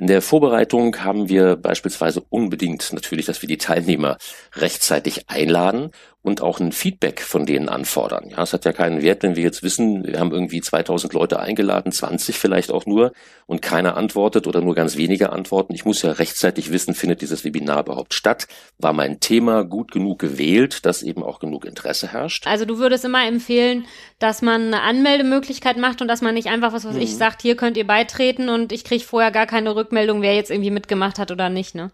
In 0.00 0.06
der 0.06 0.22
Vorbereitung 0.22 1.04
haben 1.04 1.28
wir 1.28 1.56
beispielsweise 1.56 2.22
unbedingt 2.30 2.90
natürlich, 2.94 3.26
dass 3.26 3.42
wir 3.42 3.48
die 3.50 3.58
Teilnehmer 3.58 4.16
rechtzeitig 4.54 5.28
einladen 5.28 5.90
und 6.22 6.42
auch 6.42 6.60
ein 6.60 6.72
Feedback 6.72 7.22
von 7.22 7.46
denen 7.46 7.70
anfordern. 7.70 8.28
Ja, 8.30 8.42
es 8.42 8.52
hat 8.52 8.66
ja 8.66 8.72
keinen 8.72 9.00
Wert, 9.00 9.22
wenn 9.22 9.36
wir 9.36 9.42
jetzt 9.42 9.62
wissen, 9.62 10.06
wir 10.06 10.20
haben 10.20 10.32
irgendwie 10.32 10.60
2000 10.60 11.14
Leute 11.14 11.40
eingeladen, 11.40 11.92
20 11.92 12.38
vielleicht 12.38 12.70
auch 12.70 12.84
nur 12.84 13.12
und 13.46 13.62
keiner 13.62 13.96
antwortet 13.96 14.46
oder 14.46 14.60
nur 14.60 14.74
ganz 14.74 14.96
wenige 14.96 15.30
antworten. 15.32 15.74
Ich 15.74 15.86
muss 15.86 16.02
ja 16.02 16.12
rechtzeitig 16.12 16.70
wissen, 16.72 16.94
findet 16.94 17.22
dieses 17.22 17.44
Webinar 17.44 17.80
überhaupt 17.80 18.12
statt? 18.12 18.48
War 18.78 18.92
mein 18.92 19.20
Thema 19.20 19.64
gut 19.64 19.92
genug 19.92 20.18
gewählt, 20.18 20.84
dass 20.84 21.02
eben 21.02 21.22
auch 21.22 21.38
genug 21.40 21.64
Interesse 21.64 22.12
herrscht? 22.12 22.46
Also 22.46 22.66
du 22.66 22.78
würdest 22.78 23.06
immer 23.06 23.26
empfehlen, 23.26 23.86
dass 24.18 24.42
man 24.42 24.66
eine 24.66 24.82
Anmeldemöglichkeit 24.82 25.78
macht 25.78 26.02
und 26.02 26.08
dass 26.08 26.20
man 26.20 26.34
nicht 26.34 26.48
einfach 26.48 26.74
was, 26.74 26.84
was 26.84 26.96
mhm. 26.96 27.00
ich 27.00 27.16
sagt, 27.16 27.40
hier 27.40 27.56
könnt 27.56 27.78
ihr 27.78 27.86
beitreten 27.86 28.50
und 28.50 28.72
ich 28.72 28.84
kriege 28.84 29.02
vorher 29.02 29.30
gar 29.30 29.46
keine 29.46 29.74
Rückmeldung, 29.74 30.20
wer 30.20 30.34
jetzt 30.34 30.50
irgendwie 30.50 30.70
mitgemacht 30.70 31.18
hat 31.18 31.30
oder 31.30 31.48
nicht, 31.48 31.74
ne? 31.74 31.90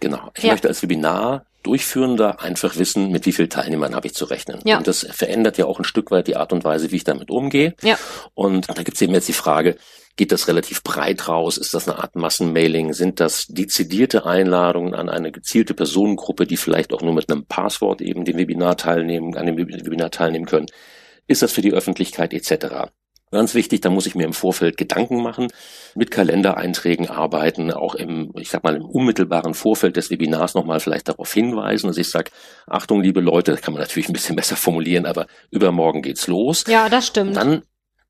Genau. 0.00 0.30
Ich 0.36 0.44
ja. 0.44 0.52
möchte 0.52 0.68
als 0.68 0.82
Webinar 0.82 1.44
Durchführender 1.62 2.40
einfach 2.40 2.76
wissen, 2.76 3.10
mit 3.10 3.26
wie 3.26 3.32
vielen 3.32 3.50
Teilnehmern 3.50 3.94
habe 3.94 4.06
ich 4.06 4.14
zu 4.14 4.24
rechnen. 4.24 4.60
Ja. 4.64 4.78
Und 4.78 4.86
das 4.86 5.06
verändert 5.10 5.58
ja 5.58 5.66
auch 5.66 5.78
ein 5.78 5.84
Stück 5.84 6.10
weit 6.10 6.26
die 6.26 6.36
Art 6.36 6.54
und 6.54 6.64
Weise, 6.64 6.90
wie 6.90 6.96
ich 6.96 7.04
damit 7.04 7.30
umgehe. 7.30 7.74
Ja. 7.82 7.98
Und 8.32 8.70
da 8.70 8.82
gibt 8.82 8.94
es 8.94 9.02
eben 9.02 9.12
jetzt 9.12 9.28
die 9.28 9.34
Frage, 9.34 9.76
geht 10.16 10.32
das 10.32 10.48
relativ 10.48 10.82
breit 10.82 11.28
raus? 11.28 11.58
Ist 11.58 11.74
das 11.74 11.86
eine 11.86 11.98
Art 11.98 12.16
Massenmailing? 12.16 12.94
Sind 12.94 13.20
das 13.20 13.46
dezidierte 13.46 14.24
Einladungen 14.24 14.94
an 14.94 15.10
eine 15.10 15.32
gezielte 15.32 15.74
Personengruppe, 15.74 16.46
die 16.46 16.56
vielleicht 16.56 16.94
auch 16.94 17.02
nur 17.02 17.12
mit 17.12 17.30
einem 17.30 17.44
Passwort 17.44 18.00
eben 18.00 18.24
dem 18.24 18.38
Webinar 18.38 18.78
teilnehmen, 18.78 19.36
an 19.36 19.46
dem 19.46 19.58
Webinar 19.58 20.10
teilnehmen 20.10 20.46
können? 20.46 20.66
Ist 21.26 21.42
das 21.42 21.52
für 21.52 21.62
die 21.62 21.72
Öffentlichkeit 21.72 22.32
etc.? 22.32 22.90
Ganz 23.32 23.54
wichtig, 23.54 23.80
da 23.80 23.90
muss 23.90 24.06
ich 24.06 24.16
mir 24.16 24.24
im 24.24 24.32
Vorfeld 24.32 24.76
Gedanken 24.76 25.22
machen, 25.22 25.48
mit 25.94 26.10
Kalendereinträgen 26.10 27.08
arbeiten, 27.08 27.70
auch 27.70 27.94
im, 27.94 28.32
ich 28.36 28.50
sag 28.50 28.64
mal, 28.64 28.74
im 28.74 28.84
unmittelbaren 28.84 29.54
Vorfeld 29.54 29.96
des 29.96 30.10
Webinars 30.10 30.54
nochmal 30.54 30.80
vielleicht 30.80 31.08
darauf 31.08 31.32
hinweisen. 31.32 31.86
Also 31.86 32.00
ich 32.00 32.10
sag, 32.10 32.32
Achtung, 32.66 33.00
liebe 33.00 33.20
Leute, 33.20 33.52
das 33.52 33.62
kann 33.62 33.72
man 33.72 33.82
natürlich 33.82 34.08
ein 34.08 34.14
bisschen 34.14 34.36
besser 34.36 34.56
formulieren, 34.56 35.06
aber 35.06 35.26
übermorgen 35.50 36.02
geht's 36.02 36.26
los. 36.26 36.64
Ja, 36.66 36.88
das 36.88 37.06
stimmt. 37.06 37.36
Dann 37.36 37.62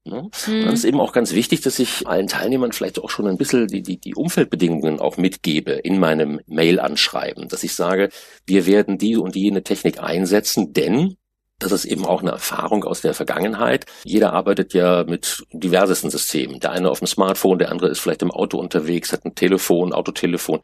Ne? 0.05 0.23
Und 0.23 0.47
dann 0.47 0.73
ist 0.73 0.85
eben 0.85 0.99
auch 0.99 1.13
ganz 1.13 1.35
wichtig, 1.35 1.61
dass 1.61 1.79
ich 1.79 2.07
allen 2.07 2.27
Teilnehmern 2.27 2.73
vielleicht 2.73 2.99
auch 2.99 3.11
schon 3.11 3.27
ein 3.27 3.37
bisschen 3.37 3.67
die, 3.67 3.83
die, 3.83 4.01
die 4.01 4.15
Umfeldbedingungen 4.15 4.99
auch 4.99 5.19
mitgebe 5.19 5.73
in 5.73 5.99
meinem 5.99 6.41
Mail-Anschreiben, 6.47 7.49
dass 7.49 7.65
ich 7.65 7.75
sage, 7.75 8.09
wir 8.47 8.65
werden 8.65 8.97
die 8.97 9.17
und 9.17 9.37
jene 9.37 9.63
Technik 9.63 10.03
einsetzen, 10.03 10.73
denn 10.73 11.17
das 11.61 11.73
ist 11.73 11.85
eben 11.85 12.05
auch 12.07 12.23
eine 12.23 12.33
Erfahrung 12.33 12.85
aus 12.85 13.03
der 13.03 13.15
Vergangenheit. 13.15 13.87
Jeder 14.05 14.33
arbeitet 14.33 14.75
ja 14.75 15.05
mit 15.05 15.45
diversesten 15.53 16.11
Systemen. 16.11 16.59
Der 16.59 16.73
eine 16.73 16.91
auf 16.91 16.99
dem 16.99 17.07
Smartphone, 17.07 17.59
der 17.59 17.71
andere 17.71 17.89
ist 17.91 18.01
vielleicht 18.01 18.23
im 18.23 18.31
Auto 18.31 18.59
unterwegs, 18.59 19.13
hat 19.13 19.25
ein 19.25 19.35
Telefon, 19.35 19.93
Autotelefon. 19.93 20.61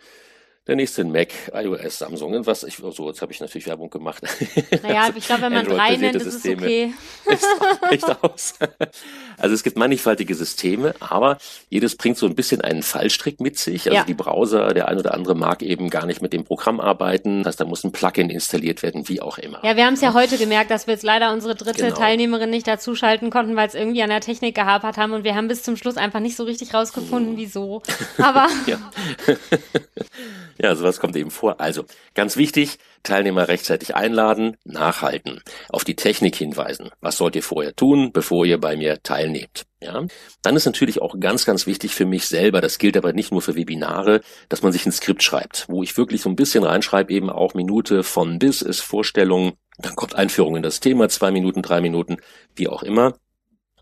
Der 0.67 0.75
nächste 0.75 1.05
Mac, 1.05 1.29
iOS, 1.55 1.99
Samsung 1.99 2.35
und 2.35 2.47
was. 2.47 2.65
Ich, 2.65 2.77
so, 2.77 3.09
jetzt 3.09 3.23
habe 3.23 3.33
ich 3.33 3.39
natürlich 3.41 3.69
Werbung 3.69 3.89
gemacht. 3.89 4.23
Naja, 4.83 5.03
also, 5.03 5.19
ich 5.19 5.27
glaube, 5.27 5.43
wenn 5.43 5.53
man 5.53 5.65
drei 5.65 5.97
nennt, 5.97 6.17
ist 6.17 6.27
es 6.27 6.45
okay. 6.45 6.93
Echt 7.91 8.23
aus. 8.23 8.55
Also 9.39 9.55
es 9.55 9.63
gibt 9.63 9.77
mannigfaltige 9.77 10.35
Systeme, 10.35 10.95
aber 11.01 11.39
jedes 11.69 11.97
bringt 11.97 12.17
so 12.19 12.27
ein 12.27 12.35
bisschen 12.35 12.61
einen 12.61 12.83
Fallstrick 12.83 13.41
mit 13.41 13.59
sich. 13.59 13.87
Also 13.87 13.97
ja. 13.97 14.05
die 14.05 14.15
Browser, 14.15 14.75
der 14.75 14.89
ein 14.89 14.99
oder 14.99 15.15
andere 15.15 15.35
mag 15.35 15.63
eben 15.63 15.91
gar 15.91 16.07
nicht 16.07 16.23
mit 16.23 16.33
dem 16.33 16.45
Programm 16.45 16.81
arbeiten. 16.81 17.43
Das 17.43 17.53
heißt, 17.53 17.61
da 17.61 17.65
muss 17.65 17.85
ein 17.85 17.93
Plugin 17.93 18.31
installiert 18.31 18.83
werden, 18.83 19.09
wie 19.09 19.21
auch 19.21 19.39
immer. 19.39 19.65
Ja, 19.65 19.77
wir 19.77 19.87
haben 19.87 19.95
es 19.95 20.01
ja 20.01 20.15
heute 20.15 20.37
gemerkt, 20.39 20.71
dass 20.71 20.87
wir 20.87 20.95
jetzt 20.95 21.05
leider 21.05 21.33
unsere 21.33 21.55
dritte 21.55 21.85
genau. 21.85 21.97
Teilnehmerin 21.97 22.51
nicht 22.51 22.67
dazuschalten 22.67 23.31
konnten, 23.31 23.57
weil 23.57 23.69
es 23.69 23.75
irgendwie 23.75 24.03
an 24.03 24.11
der 24.11 24.21
Technik 24.21 24.55
gehapert 24.55 24.97
haben 24.97 25.13
und 25.13 25.25
wir 25.25 25.35
haben 25.35 25.49
bis 25.49 25.63
zum 25.63 25.77
Schluss 25.77 25.97
einfach 25.97 26.21
nicht 26.21 26.37
so 26.37 26.45
richtig 26.45 26.75
rausgefunden, 26.75 27.33
hm. 27.33 27.39
wieso. 27.39 27.83
Aber 28.19 28.49
ja. 28.67 28.79
Ja, 30.59 30.75
sowas 30.75 31.01
kommt 31.01 31.17
eben 31.17 31.31
vor. 31.31 31.61
Also, 31.61 31.85
ganz 32.15 32.37
wichtig, 32.37 32.79
Teilnehmer 33.03 33.49
rechtzeitig 33.49 33.95
einladen, 33.95 34.57
nachhalten, 34.65 35.43
auf 35.69 35.85
die 35.85 35.97
Technik 35.97 36.37
hinweisen. 36.37 36.91
Was 37.01 37.19
sollt 37.19 37.37
ihr 37.37 37.43
vorher 37.43 37.75
tun, 37.75 38.11
bevor 38.13 38.47
ihr 38.47 38.59
bei 38.59 38.77
mir 38.77 39.03
teilnehmt? 39.03 39.67
Ja, 39.81 40.05
dann 40.43 40.57
ist 40.57 40.65
natürlich 40.65 41.03
auch 41.03 41.21
ganz, 41.21 41.45
ganz 41.45 41.67
wichtig 41.67 41.95
für 41.95 42.07
mich 42.07 42.27
selber, 42.27 42.61
das 42.61 42.79
gilt 42.79 42.97
aber 42.97 43.13
nicht 43.13 43.31
nur 43.31 43.43
für 43.43 43.55
Webinare, 43.55 44.23
dass 44.49 44.63
man 44.63 44.73
sich 44.73 44.87
ein 44.87 44.93
Skript 44.93 45.23
schreibt, 45.23 45.67
wo 45.69 45.83
ich 45.83 45.97
wirklich 45.97 46.23
so 46.23 46.31
ein 46.31 46.37
bisschen 46.37 46.65
reinschreibe, 46.65 47.13
eben 47.13 47.31
auch 47.31 47.55
Minute 47.55 48.03
von 48.03 48.39
bis 48.39 48.63
ist 48.63 48.81
Vorstellung, 48.81 49.53
dann 49.79 49.95
kommt 49.95 50.15
Einführung 50.15 50.57
in 50.57 50.63
das 50.63 50.81
Thema, 50.81 51.09
zwei 51.09 51.31
Minuten, 51.31 51.61
drei 51.63 51.81
Minuten, 51.81 52.17
wie 52.55 52.69
auch 52.69 52.83
immer. 52.83 53.15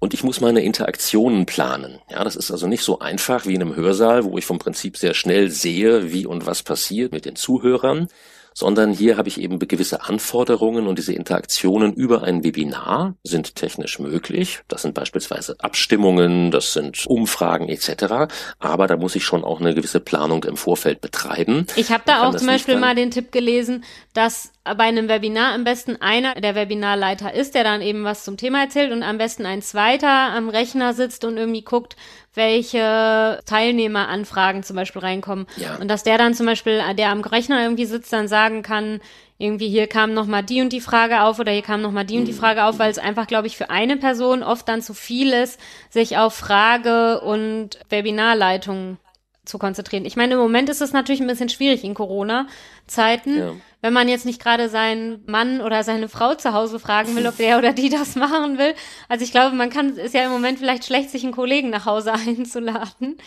Und 0.04 0.12
ich 0.12 0.22
muss 0.22 0.42
meine 0.42 0.62
Interaktionen 0.62 1.46
planen. 1.46 1.98
Ja, 2.10 2.24
das 2.24 2.36
ist 2.36 2.50
also 2.50 2.66
nicht 2.66 2.82
so 2.82 2.98
einfach 2.98 3.46
wie 3.46 3.54
in 3.54 3.62
einem 3.62 3.74
Hörsaal, 3.74 4.24
wo 4.24 4.36
ich 4.36 4.44
vom 4.44 4.58
Prinzip 4.58 4.98
sehr 4.98 5.14
schnell 5.14 5.48
sehe, 5.48 6.12
wie 6.12 6.26
und 6.26 6.44
was 6.44 6.62
passiert 6.62 7.10
mit 7.10 7.24
den 7.24 7.36
Zuhörern, 7.36 8.08
sondern 8.54 8.92
hier 8.92 9.16
habe 9.16 9.28
ich 9.28 9.40
eben 9.40 9.58
gewisse 9.58 10.04
Anforderungen 10.04 10.86
und 10.86 10.98
diese 10.98 11.12
Interaktionen 11.12 11.92
über 11.92 12.22
ein 12.22 12.44
Webinar 12.44 13.14
sind 13.24 13.56
technisch 13.56 13.98
möglich. 13.98 14.60
Das 14.68 14.82
sind 14.82 14.94
beispielsweise 14.94 15.56
Abstimmungen, 15.58 16.52
das 16.52 16.72
sind 16.72 17.04
Umfragen 17.06 17.68
etc. 17.68 18.32
Aber 18.60 18.86
da 18.86 18.96
muss 18.96 19.16
ich 19.16 19.24
schon 19.24 19.44
auch 19.44 19.60
eine 19.60 19.74
gewisse 19.74 20.00
Planung 20.00 20.44
im 20.44 20.56
Vorfeld 20.56 21.00
betreiben. 21.00 21.66
Ich 21.76 21.90
habe 21.90 22.04
da 22.06 22.22
auch 22.26 22.36
zum 22.36 22.46
Beispiel 22.46 22.78
mal 22.78 22.94
den 22.94 23.10
Tipp 23.10 23.32
gelesen, 23.32 23.84
dass 24.12 24.52
bei 24.64 24.84
einem 24.84 25.08
Webinar 25.08 25.52
am 25.52 25.64
besten 25.64 25.96
einer 26.00 26.34
der 26.34 26.54
Webinarleiter 26.54 27.34
ist, 27.34 27.54
der 27.54 27.64
dann 27.64 27.82
eben 27.82 28.04
was 28.04 28.24
zum 28.24 28.36
Thema 28.36 28.62
erzählt 28.62 28.92
und 28.92 29.02
am 29.02 29.18
besten 29.18 29.44
ein 29.44 29.60
zweiter 29.60 30.08
am 30.08 30.48
Rechner 30.48 30.94
sitzt 30.94 31.24
und 31.24 31.36
irgendwie 31.36 31.62
guckt, 31.62 31.96
welche 32.34 33.40
Teilnehmeranfragen 33.46 34.62
zum 34.62 34.76
Beispiel 34.76 35.00
reinkommen. 35.00 35.46
Ja. 35.56 35.76
Und 35.76 35.88
dass 35.88 36.02
der 36.02 36.18
dann 36.18 36.34
zum 36.34 36.46
Beispiel, 36.46 36.82
der 36.96 37.10
am 37.10 37.20
Rechner 37.20 37.62
irgendwie 37.62 37.86
sitzt, 37.86 38.12
dann 38.12 38.28
sagen 38.28 38.62
kann, 38.62 39.00
irgendwie 39.38 39.68
hier 39.68 39.88
kam 39.88 40.14
noch 40.14 40.26
mal 40.26 40.42
die 40.42 40.60
und 40.60 40.72
die 40.72 40.80
Frage 40.80 41.22
auf 41.22 41.38
oder 41.38 41.52
hier 41.52 41.62
kam 41.62 41.82
noch 41.82 41.90
mal 41.90 42.04
die 42.04 42.18
und 42.18 42.26
die 42.26 42.32
mhm. 42.32 42.36
Frage 42.36 42.64
auf, 42.64 42.78
weil 42.78 42.90
es 42.90 42.98
einfach, 42.98 43.26
glaube 43.26 43.46
ich, 43.46 43.56
für 43.56 43.70
eine 43.70 43.96
Person 43.96 44.42
oft 44.42 44.68
dann 44.68 44.82
zu 44.82 44.94
viel 44.94 45.32
ist, 45.32 45.58
sich 45.90 46.16
auf 46.16 46.34
Frage 46.34 47.20
und 47.20 47.78
Webinarleitung 47.88 48.98
zu 49.44 49.58
konzentrieren. 49.58 50.04
Ich 50.04 50.16
meine, 50.16 50.34
im 50.34 50.40
Moment 50.40 50.68
ist 50.68 50.80
es 50.80 50.92
natürlich 50.92 51.20
ein 51.20 51.26
bisschen 51.26 51.48
schwierig 51.48 51.84
in 51.84 51.94
Corona-Zeiten. 51.94 53.38
Ja. 53.38 53.52
Wenn 53.84 53.92
man 53.92 54.08
jetzt 54.08 54.24
nicht 54.24 54.42
gerade 54.42 54.70
seinen 54.70 55.22
Mann 55.26 55.60
oder 55.60 55.84
seine 55.84 56.08
Frau 56.08 56.34
zu 56.34 56.54
Hause 56.54 56.80
fragen 56.80 57.14
will, 57.16 57.26
ob 57.26 57.36
der 57.36 57.58
oder 57.58 57.74
die 57.74 57.90
das 57.90 58.16
machen 58.16 58.56
will. 58.56 58.72
Also 59.10 59.26
ich 59.26 59.30
glaube, 59.30 59.54
man 59.54 59.68
kann, 59.68 59.98
ist 59.98 60.14
ja 60.14 60.24
im 60.24 60.30
Moment 60.30 60.58
vielleicht 60.58 60.86
schlecht, 60.86 61.10
sich 61.10 61.22
einen 61.22 61.34
Kollegen 61.34 61.68
nach 61.68 61.84
Hause 61.84 62.14
einzuladen. 62.26 63.18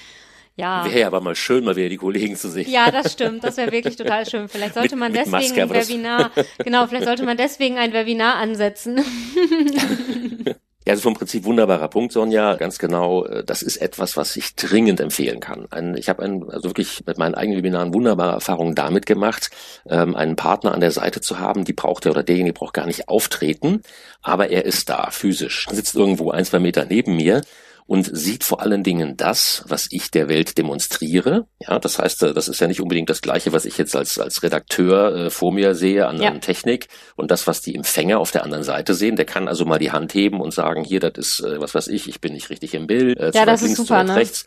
Ja. 0.55 0.83
Wäre 0.91 1.05
aber 1.05 1.21
mal 1.21 1.35
schön, 1.35 1.63
mal 1.63 1.75
wieder 1.75 1.89
die 1.89 1.97
Kollegen 1.97 2.35
zu 2.35 2.49
sehen. 2.49 2.67
Ja, 2.71 2.89
das 2.89 3.13
stimmt. 3.13 3.43
Das 3.43 3.57
wäre 3.57 3.71
wirklich 3.71 3.97
total 3.97 4.27
schön. 4.27 4.47
Vielleicht 4.49 4.73
sollte 4.73 4.95
man 4.95 5.11
mit, 5.11 5.21
deswegen 5.27 5.37
mit 5.37 5.55
Maske, 5.57 5.61
ein 5.61 5.69
Webinar, 5.69 6.31
genau, 6.57 6.87
vielleicht 6.87 7.05
sollte 7.05 7.23
man 7.23 7.37
deswegen 7.37 7.77
ein 7.77 7.93
Webinar 7.93 8.37
ansetzen. 8.37 9.05
Ja, 10.87 10.93
also 10.93 11.01
vom 11.01 11.15
Prinzip 11.15 11.43
wunderbarer 11.43 11.89
Punkt, 11.89 12.13
Sonja, 12.13 12.55
ganz 12.55 12.79
genau. 12.79 13.25
Äh, 13.25 13.43
das 13.43 13.61
ist 13.61 13.75
etwas, 13.75 14.15
was 14.15 14.37
ich 14.37 14.55
dringend 14.55 15.01
empfehlen 15.01 15.41
kann. 15.41 15.67
Ein, 15.69 15.97
ich 15.97 16.07
habe 16.07 16.23
also 16.23 16.69
wirklich 16.69 17.03
mit 17.05 17.17
meinen 17.17 17.35
eigenen 17.35 17.57
Webinaren 17.57 17.93
wunderbare 17.93 18.31
Erfahrungen 18.31 18.73
damit 18.73 19.05
gemacht, 19.05 19.49
ähm, 19.89 20.15
einen 20.15 20.37
Partner 20.37 20.73
an 20.73 20.79
der 20.79 20.91
Seite 20.91 21.19
zu 21.19 21.39
haben, 21.39 21.65
die 21.65 21.73
braucht 21.73 22.05
er 22.05 22.11
oder 22.11 22.23
derjenige 22.23 22.53
braucht 22.53 22.73
gar 22.73 22.85
nicht 22.85 23.09
auftreten, 23.09 23.81
aber 24.21 24.49
er 24.49 24.63
ist 24.63 24.87
da, 24.87 25.11
physisch, 25.11 25.67
sitzt 25.69 25.93
irgendwo 25.93 26.31
ein, 26.31 26.45
zwei 26.45 26.59
Meter 26.59 26.85
neben 26.85 27.17
mir 27.17 27.41
und 27.87 28.09
sieht 28.15 28.43
vor 28.43 28.61
allen 28.61 28.83
Dingen 28.83 29.15
das, 29.15 29.63
was 29.67 29.87
ich 29.89 30.11
der 30.11 30.27
Welt 30.27 30.57
demonstriere. 30.57 31.47
Ja, 31.59 31.79
das 31.79 31.97
heißt, 31.97 32.23
äh, 32.23 32.33
das 32.33 32.49
ist 32.49 32.59
ja 32.59 32.67
nicht 32.67 32.81
unbedingt 32.81 33.09
das 33.09 33.21
Gleiche, 33.21 33.53
was 33.53 33.65
ich 33.65 33.77
jetzt 33.77 33.95
als, 33.95 34.19
als 34.19 34.43
Redakteur 34.43 35.15
äh, 35.15 35.29
vor 35.29 35.53
mir 35.53 35.73
sehe 35.73 36.05
an 36.05 36.21
ja. 36.21 36.31
Technik 36.37 36.89
und 37.15 37.31
das, 37.31 37.47
was 37.47 37.61
die 37.61 37.75
Empfänger 37.75 38.19
auf 38.19 38.31
der 38.31 38.43
anderen 38.43 38.63
Seite 38.63 38.93
sehen. 38.93 39.15
Der 39.15 39.25
kann 39.25 39.47
also 39.47 39.65
mal 39.65 39.79
die 39.79 39.91
Hand 39.91 40.13
heben 40.13 40.41
und 40.41 40.53
sagen, 40.53 40.83
hier, 40.83 40.99
das 40.99 41.13
ist, 41.17 41.39
äh, 41.39 41.59
was 41.61 41.73
weiß 41.73 41.87
ich, 41.87 42.09
ich 42.09 42.19
bin 42.19 42.33
nicht 42.33 42.49
richtig 42.49 42.73
im 42.73 42.87
Bild, 42.87 43.17
äh, 43.17 43.31
ja, 43.33 43.45
das 43.45 43.61
links, 43.61 43.79
ist 43.79 43.87
super, 43.87 44.03
ne? 44.03 44.15
rechts. 44.17 44.45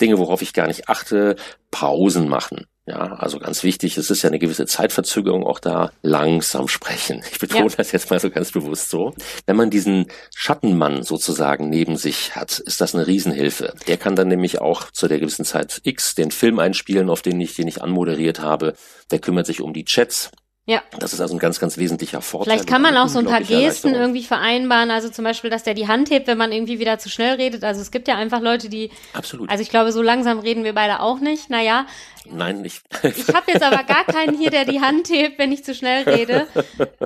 Dinge, 0.00 0.18
worauf 0.18 0.42
ich 0.42 0.52
gar 0.52 0.66
nicht 0.66 0.88
achte, 0.88 1.36
Pausen 1.70 2.28
machen. 2.28 2.66
Ja, 2.86 3.14
also 3.14 3.38
ganz 3.38 3.62
wichtig, 3.62 3.96
es 3.96 4.10
ist 4.10 4.22
ja 4.22 4.28
eine 4.28 4.38
gewisse 4.38 4.66
Zeitverzögerung 4.66 5.46
auch 5.46 5.58
da, 5.58 5.90
langsam 6.02 6.68
sprechen. 6.68 7.22
Ich 7.32 7.38
betone 7.38 7.70
ja. 7.70 7.76
das 7.76 7.92
jetzt 7.92 8.10
mal 8.10 8.20
so 8.20 8.28
ganz 8.28 8.52
bewusst 8.52 8.90
so. 8.90 9.14
Wenn 9.46 9.56
man 9.56 9.70
diesen 9.70 10.08
Schattenmann 10.36 11.02
sozusagen 11.02 11.70
neben 11.70 11.96
sich 11.96 12.36
hat, 12.36 12.58
ist 12.58 12.82
das 12.82 12.94
eine 12.94 13.06
Riesenhilfe. 13.06 13.72
Der 13.86 13.96
kann 13.96 14.16
dann 14.16 14.28
nämlich 14.28 14.60
auch 14.60 14.90
zu 14.90 15.08
der 15.08 15.18
gewissen 15.18 15.46
Zeit 15.46 15.80
X 15.84 16.14
den 16.14 16.30
Film 16.30 16.58
einspielen, 16.58 17.08
auf 17.08 17.22
den 17.22 17.40
ich, 17.40 17.54
den 17.54 17.68
ich 17.68 17.80
anmoderiert 17.80 18.40
habe. 18.40 18.74
Der 19.10 19.18
kümmert 19.18 19.46
sich 19.46 19.62
um 19.62 19.72
die 19.72 19.86
Chats. 19.86 20.30
Ja. 20.66 20.82
Das 20.98 21.12
ist 21.12 21.20
also 21.20 21.34
ein 21.34 21.38
ganz, 21.38 21.60
ganz 21.60 21.76
wesentlicher 21.76 22.22
Vorteil. 22.22 22.54
Vielleicht 22.54 22.68
kann 22.68 22.80
man 22.80 22.96
auch 22.96 23.08
so 23.08 23.18
ein 23.18 23.26
paar 23.26 23.42
Gesten 23.42 23.94
irgendwie 23.94 24.22
vereinbaren. 24.22 24.90
Also 24.90 25.10
zum 25.10 25.22
Beispiel, 25.22 25.50
dass 25.50 25.62
der 25.62 25.74
die 25.74 25.88
Hand 25.88 26.08
hebt, 26.10 26.26
wenn 26.26 26.38
man 26.38 26.52
irgendwie 26.52 26.78
wieder 26.78 26.98
zu 26.98 27.10
schnell 27.10 27.34
redet. 27.34 27.64
Also 27.64 27.82
es 27.82 27.90
gibt 27.90 28.08
ja 28.08 28.16
einfach 28.16 28.40
Leute, 28.40 28.70
die. 28.70 28.90
Absolut. 29.12 29.50
Also 29.50 29.60
ich 29.60 29.68
glaube, 29.68 29.92
so 29.92 30.00
langsam 30.00 30.38
reden 30.38 30.64
wir 30.64 30.72
beide 30.72 31.00
auch 31.00 31.20
nicht. 31.20 31.50
Naja. 31.50 31.86
Nein, 32.26 32.62
nicht. 32.62 32.82
ich 33.02 33.28
habe 33.28 33.52
jetzt 33.52 33.62
aber 33.62 33.82
gar 33.82 34.04
keinen 34.04 34.38
hier, 34.38 34.50
der 34.50 34.64
die 34.64 34.80
Hand 34.80 35.10
hebt, 35.10 35.38
wenn 35.38 35.52
ich 35.52 35.62
zu 35.64 35.74
schnell 35.74 36.04
rede. 36.04 36.46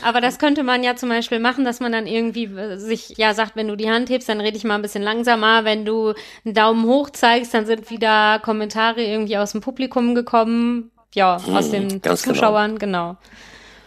Aber 0.03 0.21
das 0.21 0.39
könnte 0.39 0.63
man 0.63 0.85
ja 0.85 0.95
zum 0.95 1.09
Beispiel 1.09 1.41
machen, 1.41 1.65
dass 1.65 1.81
man 1.81 1.91
dann 1.91 2.07
irgendwie 2.07 2.49
sich 2.77 3.15
ja 3.17 3.35
sagt, 3.35 3.57
wenn 3.57 3.67
du 3.67 3.75
die 3.75 3.91
Hand 3.91 4.09
hebst, 4.09 4.29
dann 4.29 4.41
rede 4.41 4.57
ich 4.57 4.63
mal 4.63 4.77
ein 4.77 4.83
bisschen 4.83 5.03
langsamer. 5.03 5.65
Wenn 5.65 5.85
du 5.85 6.15
einen 6.45 6.55
Daumen 6.55 6.87
hoch 6.87 7.11
zeigst, 7.11 7.55
dann 7.55 7.67
sind 7.67 7.91
wieder 7.91 8.39
Kommentare 8.39 9.03
irgendwie 9.03 9.37
aus 9.37 9.51
dem 9.51 9.61
Publikum 9.61 10.15
gekommen. 10.15 10.93
Ja, 11.15 11.37
aus 11.37 11.67
hm, 11.67 11.71
den 11.73 12.03
genau. 12.03 12.15
Zuschauern, 12.17 12.79
genau. 12.79 13.17
genau. 13.17 13.19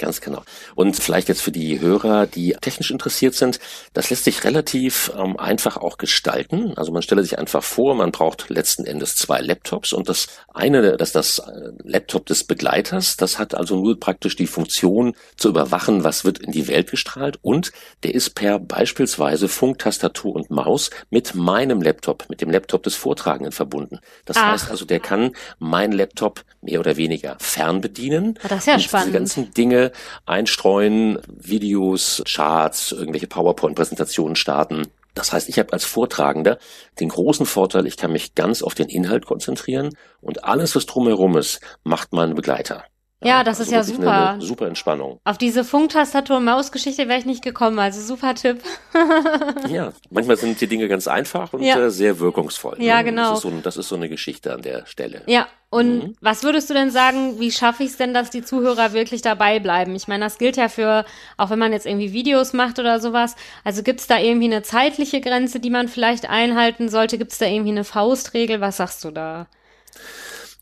Ganz 0.01 0.19
genau. 0.19 0.41
Und 0.73 0.95
vielleicht 0.95 1.29
jetzt 1.29 1.43
für 1.43 1.51
die 1.51 1.79
Hörer, 1.79 2.25
die 2.25 2.55
technisch 2.59 2.89
interessiert 2.89 3.35
sind, 3.35 3.59
das 3.93 4.09
lässt 4.09 4.23
sich 4.23 4.43
relativ 4.43 5.11
ähm, 5.15 5.37
einfach 5.37 5.77
auch 5.77 5.99
gestalten. 5.99 6.73
Also 6.75 6.91
man 6.91 7.03
stelle 7.03 7.21
sich 7.21 7.37
einfach 7.37 7.61
vor, 7.61 7.93
man 7.93 8.11
braucht 8.11 8.49
letzten 8.49 8.83
Endes 8.85 9.15
zwei 9.15 9.41
Laptops 9.41 9.93
und 9.93 10.09
das 10.09 10.25
eine, 10.51 10.97
das 10.97 11.11
das 11.11 11.37
äh, 11.37 11.69
Laptop 11.83 12.25
des 12.25 12.45
Begleiters, 12.45 13.15
das 13.15 13.37
hat 13.37 13.53
also 13.53 13.75
nur 13.75 13.99
praktisch 13.99 14.35
die 14.35 14.47
Funktion 14.47 15.13
zu 15.35 15.49
überwachen, 15.49 16.03
was 16.03 16.25
wird 16.25 16.39
in 16.39 16.51
die 16.51 16.67
Welt 16.67 16.89
gestrahlt 16.89 17.37
und 17.43 17.71
der 18.01 18.15
ist 18.15 18.31
per 18.31 18.57
beispielsweise 18.57 19.47
Funktastatur 19.47 20.33
und 20.33 20.49
Maus 20.49 20.89
mit 21.11 21.35
meinem 21.35 21.79
Laptop, 21.79 22.25
mit 22.27 22.41
dem 22.41 22.49
Laptop 22.49 22.81
des 22.81 22.95
Vortragenden 22.95 23.51
verbunden. 23.51 23.99
Das 24.25 24.37
Ach. 24.37 24.53
heißt 24.53 24.71
also, 24.71 24.85
der 24.85 24.99
kann 24.99 25.35
mein 25.59 25.91
Laptop 25.91 26.43
mehr 26.61 26.79
oder 26.79 26.97
weniger 26.97 27.37
fernbedienen. 27.39 28.39
Das 28.49 28.61
ist 28.61 28.65
ja 28.65 28.73
und 28.73 28.81
spannend. 28.81 29.07
Diese 29.07 29.17
ganzen 29.19 29.53
Dinge 29.53 29.90
einstreuen, 30.25 31.19
Videos, 31.27 32.23
Charts, 32.25 32.91
irgendwelche 32.91 33.27
PowerPoint-Präsentationen 33.27 34.35
starten. 34.35 34.87
Das 35.13 35.33
heißt, 35.33 35.49
ich 35.49 35.59
habe 35.59 35.73
als 35.73 35.83
Vortragender 35.83 36.57
den 36.99 37.09
großen 37.09 37.45
Vorteil, 37.45 37.85
ich 37.85 37.97
kann 37.97 38.13
mich 38.13 38.35
ganz 38.35 38.61
auf 38.63 38.75
den 38.75 38.87
Inhalt 38.87 39.25
konzentrieren 39.25 39.95
und 40.21 40.45
alles, 40.45 40.75
was 40.75 40.85
drumherum 40.85 41.37
ist, 41.37 41.59
macht 41.83 42.13
mein 42.13 42.35
Begleiter. 42.35 42.85
Ja, 43.23 43.43
das 43.43 43.59
also 43.59 43.69
ist 43.69 43.75
ja 43.75 43.83
super. 43.83 44.37
Super 44.39 44.67
Entspannung. 44.67 45.19
Auf 45.25 45.37
diese 45.37 45.63
Funktastatur-Maus-Geschichte 45.63 47.07
wäre 47.07 47.19
ich 47.19 47.25
nicht 47.25 47.43
gekommen, 47.43 47.77
also 47.77 48.01
super 48.01 48.33
Tipp. 48.33 48.61
ja, 49.69 49.93
manchmal 50.09 50.37
sind 50.37 50.59
die 50.59 50.65
Dinge 50.65 50.87
ganz 50.87 51.07
einfach 51.07 51.53
und 51.53 51.61
ja. 51.61 51.77
äh, 51.77 51.91
sehr 51.91 52.19
wirkungsvoll. 52.19 52.81
Ja, 52.81 52.97
ne? 52.97 53.03
genau. 53.05 53.29
Das 53.29 53.37
ist, 53.37 53.43
so, 53.43 53.51
das 53.61 53.77
ist, 53.77 53.89
so, 53.89 53.95
eine 53.95 54.09
Geschichte 54.09 54.51
an 54.51 54.63
der 54.63 54.87
Stelle. 54.87 55.21
Ja, 55.27 55.47
und 55.69 56.03
mhm. 56.03 56.15
was 56.19 56.43
würdest 56.43 56.69
du 56.71 56.73
denn 56.73 56.89
sagen, 56.89 57.39
wie 57.39 57.51
schaffe 57.51 57.83
ich 57.83 57.91
es 57.91 57.97
denn, 57.97 58.13
dass 58.15 58.31
die 58.31 58.41
Zuhörer 58.41 58.93
wirklich 58.93 59.21
dabei 59.21 59.59
bleiben? 59.59 59.93
Ich 59.93 60.07
meine, 60.07 60.23
das 60.23 60.39
gilt 60.39 60.57
ja 60.57 60.67
für, 60.67 61.05
auch 61.37 61.51
wenn 61.51 61.59
man 61.59 61.73
jetzt 61.73 61.85
irgendwie 61.85 62.13
Videos 62.13 62.53
macht 62.53 62.79
oder 62.79 62.99
sowas. 62.99 63.35
Also 63.63 63.83
gibt 63.83 63.99
es 63.99 64.07
da 64.07 64.17
irgendwie 64.17 64.45
eine 64.45 64.63
zeitliche 64.63 65.21
Grenze, 65.21 65.59
die 65.59 65.69
man 65.69 65.87
vielleicht 65.87 66.27
einhalten 66.27 66.89
sollte? 66.89 67.19
Gibt 67.19 67.33
es 67.33 67.37
da 67.37 67.45
irgendwie 67.45 67.71
eine 67.71 67.83
Faustregel? 67.83 68.61
Was 68.61 68.77
sagst 68.77 69.03
du 69.03 69.11
da? 69.11 69.45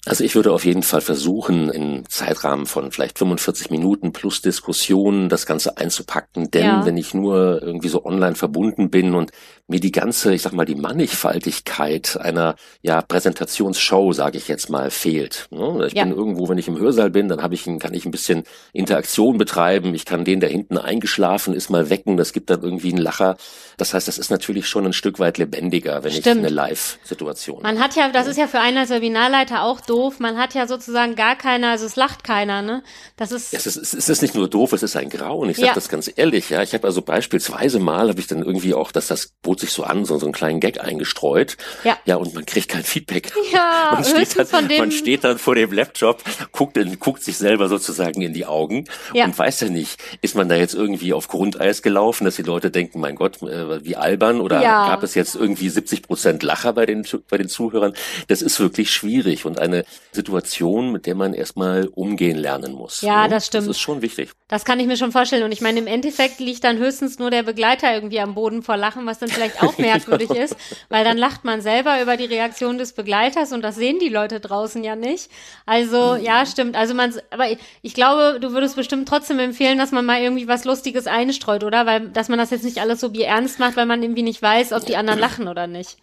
Also 0.06 0.24
ich 0.24 0.34
würde 0.36 0.53
auf 0.53 0.63
jeden 0.63 0.84
Fall 0.84 1.01
versuchen, 1.01 1.70
im 1.70 2.08
Zeitrahmen 2.08 2.65
von 2.65 2.91
vielleicht 2.91 3.18
45 3.18 3.70
Minuten 3.70 4.13
plus 4.13 4.41
Diskussionen 4.41 5.27
das 5.27 5.46
Ganze 5.46 5.77
einzupacken. 5.77 6.51
Denn 6.51 6.65
ja. 6.65 6.86
wenn 6.86 6.98
ich 6.98 7.13
nur 7.13 7.62
irgendwie 7.62 7.89
so 7.89 8.06
online 8.06 8.36
verbunden 8.36 8.89
bin 8.89 9.13
und 9.13 9.32
mir 9.69 9.79
die 9.79 9.91
ganze, 9.91 10.33
ich 10.33 10.41
sag 10.41 10.53
mal, 10.53 10.65
die 10.65 10.75
Mannigfaltigkeit 10.75 12.17
einer 12.19 12.55
ja, 12.81 13.01
Präsentationsshow, 13.01 14.13
sage 14.13 14.38
ich 14.38 14.47
jetzt 14.47 14.69
mal, 14.69 14.89
fehlt. 14.89 15.47
Ne? 15.51 15.85
Ich 15.88 15.93
ja. 15.93 16.03
bin 16.03 16.13
irgendwo, 16.13 16.49
wenn 16.49 16.57
ich 16.57 16.67
im 16.67 16.77
Hörsaal 16.79 17.11
bin, 17.11 17.29
dann 17.29 17.43
habe 17.43 17.53
ich, 17.53 17.65
kann 17.79 17.93
ich 17.93 18.05
ein 18.05 18.11
bisschen 18.11 18.43
Interaktion 18.73 19.38
betreiben. 19.38 19.93
Ich 19.93 20.05
kann 20.05 20.25
den, 20.25 20.39
der 20.39 20.49
hinten 20.49 20.77
eingeschlafen 20.77 21.53
ist, 21.53 21.69
mal 21.69 21.89
wecken. 21.89 22.17
Das 22.17 22.33
gibt 22.33 22.49
dann 22.49 22.63
irgendwie 22.63 22.89
einen 22.89 22.97
Lacher. 22.97 23.38
Das 23.77 23.93
heißt, 23.93 24.07
das 24.07 24.17
ist 24.17 24.31
natürlich 24.31 24.67
schon 24.67 24.85
ein 24.88 24.93
Stück 24.93 25.19
weit 25.19 25.38
lebendiger, 25.38 26.03
wenn 26.03 26.11
Stimmt. 26.11 26.25
ich 26.25 26.31
eine 26.31 26.49
Live-Situation. 26.49 27.61
Man 27.61 27.79
hat 27.79 27.95
ja, 27.95 28.09
das 28.09 28.27
ist 28.27 28.38
ja 28.38 28.47
für 28.47 28.59
einen 28.59 28.77
als 28.77 28.89
Webinarleiter 28.89 29.63
auch 29.63 29.81
doof. 29.81 30.19
Man 30.19 30.38
hat 30.38 30.55
ja 30.55 30.67
sozusagen 30.67 31.15
gar 31.15 31.35
keiner, 31.35 31.69
also 31.69 31.85
es 31.85 31.95
lacht 31.95 32.23
keiner, 32.23 32.63
ne? 32.63 32.83
Das 33.17 33.31
ist. 33.31 33.53
Es, 33.53 33.67
ist 33.67 33.93
es 33.93 34.09
ist 34.09 34.21
nicht 34.21 34.33
nur 34.33 34.49
doof, 34.49 34.73
es 34.73 34.83
ist 34.83 34.95
ein 34.95 35.09
Grauen. 35.09 35.49
Ich 35.49 35.57
sage 35.57 35.73
das 35.75 35.89
ganz 35.89 36.11
ehrlich, 36.13 36.49
ja. 36.49 36.63
Ich 36.63 36.73
habe 36.73 36.88
also 36.88 37.01
beispielsweise 37.03 37.79
mal, 37.79 38.09
habe 38.09 38.19
ich 38.19 38.27
dann 38.27 38.41
irgendwie 38.41 38.73
auch, 38.73 38.91
dass 38.91 39.07
das 39.07 39.33
bot 39.60 39.68
sich 39.68 39.72
so 39.72 39.84
an, 39.84 40.06
so, 40.06 40.18
so 40.18 40.25
einen 40.25 40.34
kleinen 40.34 40.60
Gag 40.60 40.82
eingestreut. 40.82 41.58
Ja. 41.84 41.98
Ja, 42.06 42.16
und 42.16 42.34
man 42.34 42.46
kriegt 42.46 42.70
kein 42.70 42.84
Feedback. 42.84 43.32
Ja, 43.51 43.92
man 43.94 44.04
steht, 44.04 44.38
dann, 44.38 44.48
von 44.48 44.68
dem 44.68 44.78
man 44.78 44.92
steht 44.92 45.24
dann 45.24 45.38
vor 45.38 45.56
dem 45.56 45.72
Laptop, 45.72 46.24
guckt, 46.51 46.78
in, 46.78 47.00
guckt 47.00 47.24
sich 47.24 47.38
selber 47.38 47.68
sozusagen 47.68 48.22
in 48.22 48.34
die 48.34 48.46
Augen 48.46 48.86
ja. 49.13 49.25
und 49.25 49.38
weiß 49.38 49.62
ja 49.62 49.70
nicht, 49.70 50.00
ist 50.22 50.36
man 50.36 50.50
da 50.50 50.56
jetzt 50.56 50.74
irgendwie 50.74 51.13
auf 51.13 51.28
Grundeis 51.28 51.82
gelaufen, 51.82 52.25
dass 52.25 52.38
die 52.38 52.44
Leute 52.44 52.72
denken, 52.72 53.00
mein 53.00 53.16
Gott, 53.16 53.42
äh, 53.42 53.84
wie 53.84 53.96
albern, 53.96 54.42
oder 54.42 54.62
ja. 54.62 54.88
gab 54.88 55.04
es 55.04 55.16
jetzt 55.16 55.36
irgendwie 55.36 55.70
70 55.70 56.04
Prozent 56.04 56.44
Lacher 56.44 56.74
bei 56.74 56.86
den, 56.86 57.06
bei 57.30 57.38
den 57.38 57.50
Zuhörern? 57.50 57.94
Das 58.28 58.42
ist 58.42 58.60
wirklich 58.60 58.92
schwierig 58.92 59.46
und 59.46 59.60
eine 59.60 59.86
Situation, 60.12 60.92
mit 60.92 61.06
der 61.06 61.16
man 61.16 61.34
erstmal 61.34 61.88
umgehen 61.88 62.38
lernen 62.38 62.74
muss. 62.74 63.01
Ja, 63.01 63.24
ne? 63.24 63.30
das 63.30 63.48
stimmt. 63.48 63.68
Das 63.68 63.75
ist 63.75 63.82
schon 63.82 64.01
wichtig. 64.01 64.32
Das 64.48 64.66
kann 64.66 64.80
ich 64.80 64.88
mir 64.88 64.98
schon 64.98 65.12
vorstellen. 65.12 65.44
Und 65.44 65.51
ich 65.51 65.62
meine, 65.62 65.80
im 65.80 65.88
Endeffekt 65.88 66.39
liegt 66.39 66.63
dann 66.63 66.78
höchstens 66.78 67.20
nur 67.20 67.30
der 67.30 67.44
Begleiter 67.44 67.94
irgendwie 67.94 68.20
am 68.20 68.34
Boden 68.34 68.63
vor 68.63 68.78
Lachen, 68.78 69.06
was 69.06 69.20
dann 69.20 69.30
vielleicht 69.30 69.49
vielleicht 69.50 69.63
auch 69.63 69.77
merkwürdig 69.77 70.29
ist, 70.32 70.56
weil 70.89 71.03
dann 71.03 71.18
lacht 71.18 71.46
man 71.46 71.62
selber 71.62 72.01
über 72.01 72.18
die 72.18 72.25
Reaktion 72.25 72.77
des 72.77 72.94
Begleiters 72.94 73.51
und 73.51 73.62
das 73.62 73.75
sehen 73.75 74.00
die 74.00 74.10
Leute 74.10 74.39
draußen 74.39 74.84
ja 74.84 74.96
nicht. 74.96 75.29
Also 75.65 76.15
ja, 76.15 76.46
stimmt. 76.46 76.75
Also 76.75 76.94
man, 76.94 77.13
aber 77.32 77.50
ich, 77.50 77.60
ich 77.82 77.94
glaube, 77.94 78.39
du 78.39 78.51
würdest 78.51 78.75
bestimmt 78.75 79.08
trotzdem 79.08 79.39
empfehlen, 79.39 79.77
dass 79.77 79.91
man 79.91 80.06
mal 80.06 80.22
irgendwie 80.22 80.48
was 80.48 80.65
Lustiges 80.65 81.08
einstreut, 81.08 81.63
oder? 81.63 81.86
Weil, 81.86 82.10
dass 82.10 82.29
man 82.29 82.39
das 82.39 82.51
jetzt 82.51 82.63
nicht 82.63 82.79
alles 82.79 83.00
so 83.00 83.13
wie 83.13 83.24
ernst 83.24 83.60
macht, 83.60 83.75
weil 83.75 83.86
man 83.86 84.01
irgendwie 84.01 84.24
nicht 84.24 84.41
weiß, 84.41 84.74
ob 84.74 84.86
die 84.86 84.98
anderen 84.98 85.20
lachen 85.20 85.48
oder 85.48 85.68
nicht. 85.68 85.98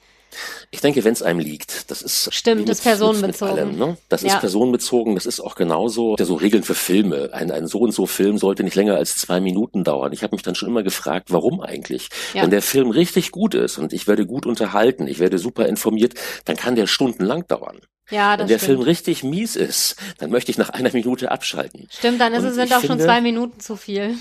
Ich 0.70 0.80
denke, 0.80 1.04
wenn 1.04 1.12
es 1.12 1.22
einem 1.22 1.38
liegt, 1.38 1.90
das 1.90 2.02
ist 2.02 2.32
stimmt, 2.34 2.68
das 2.68 2.78
ist 2.78 2.84
personenbezogen. 2.84 3.58
Allem, 3.58 3.76
ne? 3.76 3.96
Das 4.08 4.22
ja. 4.22 4.34
ist 4.34 4.40
personenbezogen. 4.40 5.14
Das 5.14 5.26
ist 5.26 5.40
auch 5.40 5.54
genauso. 5.54 6.16
So 6.18 6.34
Regeln 6.34 6.62
für 6.62 6.74
Filme. 6.74 7.30
Ein, 7.32 7.50
ein 7.50 7.66
so 7.66 7.78
und 7.78 7.92
so 7.92 8.06
Film 8.06 8.38
sollte 8.38 8.64
nicht 8.64 8.74
länger 8.74 8.96
als 8.96 9.14
zwei 9.16 9.40
Minuten 9.40 9.84
dauern. 9.84 10.12
Ich 10.12 10.22
habe 10.22 10.34
mich 10.34 10.42
dann 10.42 10.54
schon 10.54 10.68
immer 10.68 10.82
gefragt, 10.82 11.28
warum 11.30 11.60
eigentlich? 11.60 12.08
Ja. 12.34 12.42
Wenn 12.42 12.50
der 12.50 12.62
Film 12.62 12.90
richtig 12.90 13.30
gut 13.30 13.54
ist 13.54 13.78
und 13.78 13.92
ich 13.92 14.06
werde 14.06 14.26
gut 14.26 14.46
unterhalten, 14.46 15.06
ich 15.06 15.18
werde 15.18 15.38
super 15.38 15.66
informiert, 15.66 16.14
dann 16.44 16.56
kann 16.56 16.74
der 16.74 16.86
stundenlang 16.86 17.46
dauern. 17.46 17.80
Ja, 18.10 18.36
das 18.36 18.44
Wenn 18.44 18.48
der 18.48 18.58
stimmt. 18.58 18.66
Film 18.66 18.80
richtig 18.82 19.24
mies 19.24 19.56
ist, 19.56 19.96
dann 20.18 20.30
möchte 20.30 20.50
ich 20.50 20.58
nach 20.58 20.70
einer 20.70 20.92
Minute 20.92 21.30
abschalten. 21.30 21.88
Stimmt, 21.90 22.20
dann 22.20 22.34
ist 22.34 22.44
es, 22.44 22.54
sind 22.54 22.72
auch 22.72 22.80
finde, 22.80 22.94
schon 22.94 23.00
zwei 23.00 23.20
Minuten 23.20 23.58
zu 23.58 23.76
viel. 23.76 24.16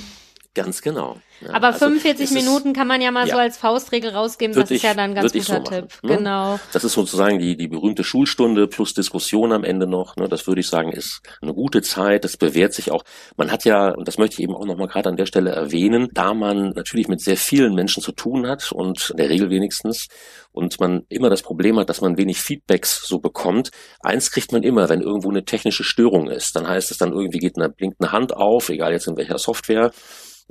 Ganz 0.55 0.81
genau. 0.81 1.17
Ja, 1.41 1.53
Aber 1.53 1.67
also 1.67 1.79
45 1.79 2.31
Minuten 2.31 2.71
kann 2.71 2.87
man 2.87 3.01
ja 3.01 3.11
mal 3.11 3.27
ja. 3.27 3.33
so 3.33 3.39
als 3.39 3.57
Faustregel 3.57 4.11
rausgeben. 4.11 4.55
Das 4.55 4.71
ist 4.71 4.83
ja 4.83 4.93
dann 4.93 5.11
ein 5.11 5.15
ganz 5.15 5.33
guter 5.33 5.57
so 5.57 5.59
Tipp. 5.59 5.89
Ne? 6.01 6.15
Genau. 6.15 6.59
Das 6.71 6.85
ist 6.85 6.93
sozusagen 6.93 7.39
die, 7.39 7.57
die 7.57 7.67
berühmte 7.67 8.05
Schulstunde 8.05 8.67
plus 8.67 8.93
Diskussion 8.93 9.51
am 9.51 9.65
Ende 9.65 9.85
noch. 9.85 10.15
Ne? 10.15 10.29
Das 10.29 10.47
würde 10.47 10.61
ich 10.61 10.69
sagen, 10.69 10.93
ist 10.93 11.21
eine 11.41 11.53
gute 11.53 11.81
Zeit. 11.81 12.23
Das 12.23 12.37
bewährt 12.37 12.73
sich 12.73 12.89
auch. 12.89 13.03
Man 13.35 13.51
hat 13.51 13.65
ja, 13.65 13.89
und 13.89 14.07
das 14.07 14.17
möchte 14.17 14.35
ich 14.35 14.43
eben 14.43 14.55
auch 14.55 14.65
nochmal 14.65 14.87
gerade 14.87 15.09
an 15.09 15.17
der 15.17 15.25
Stelle 15.25 15.51
erwähnen, 15.51 16.07
da 16.13 16.33
man 16.33 16.69
natürlich 16.69 17.09
mit 17.09 17.19
sehr 17.19 17.35
vielen 17.35 17.75
Menschen 17.75 18.01
zu 18.01 18.13
tun 18.13 18.47
hat 18.47 18.71
und 18.71 19.09
in 19.09 19.17
der 19.17 19.29
Regel 19.29 19.49
wenigstens 19.49 20.07
und 20.53 20.79
man 20.79 21.03
immer 21.09 21.29
das 21.29 21.41
Problem 21.41 21.77
hat, 21.77 21.89
dass 21.89 21.99
man 21.99 22.17
wenig 22.17 22.39
Feedbacks 22.39 23.05
so 23.05 23.19
bekommt. 23.19 23.71
Eins 23.99 24.31
kriegt 24.31 24.53
man 24.53 24.63
immer, 24.63 24.87
wenn 24.87 25.01
irgendwo 25.01 25.29
eine 25.29 25.43
technische 25.43 25.83
Störung 25.83 26.29
ist. 26.29 26.55
Dann 26.55 26.65
heißt 26.65 26.91
es 26.91 26.97
dann 26.97 27.11
irgendwie 27.11 27.39
geht 27.39 27.57
eine, 27.57 27.67
blinkt 27.67 27.99
eine 27.99 28.13
Hand 28.13 28.33
auf, 28.33 28.69
egal 28.69 28.93
jetzt 28.93 29.07
in 29.07 29.17
welcher 29.17 29.37
Software. 29.37 29.91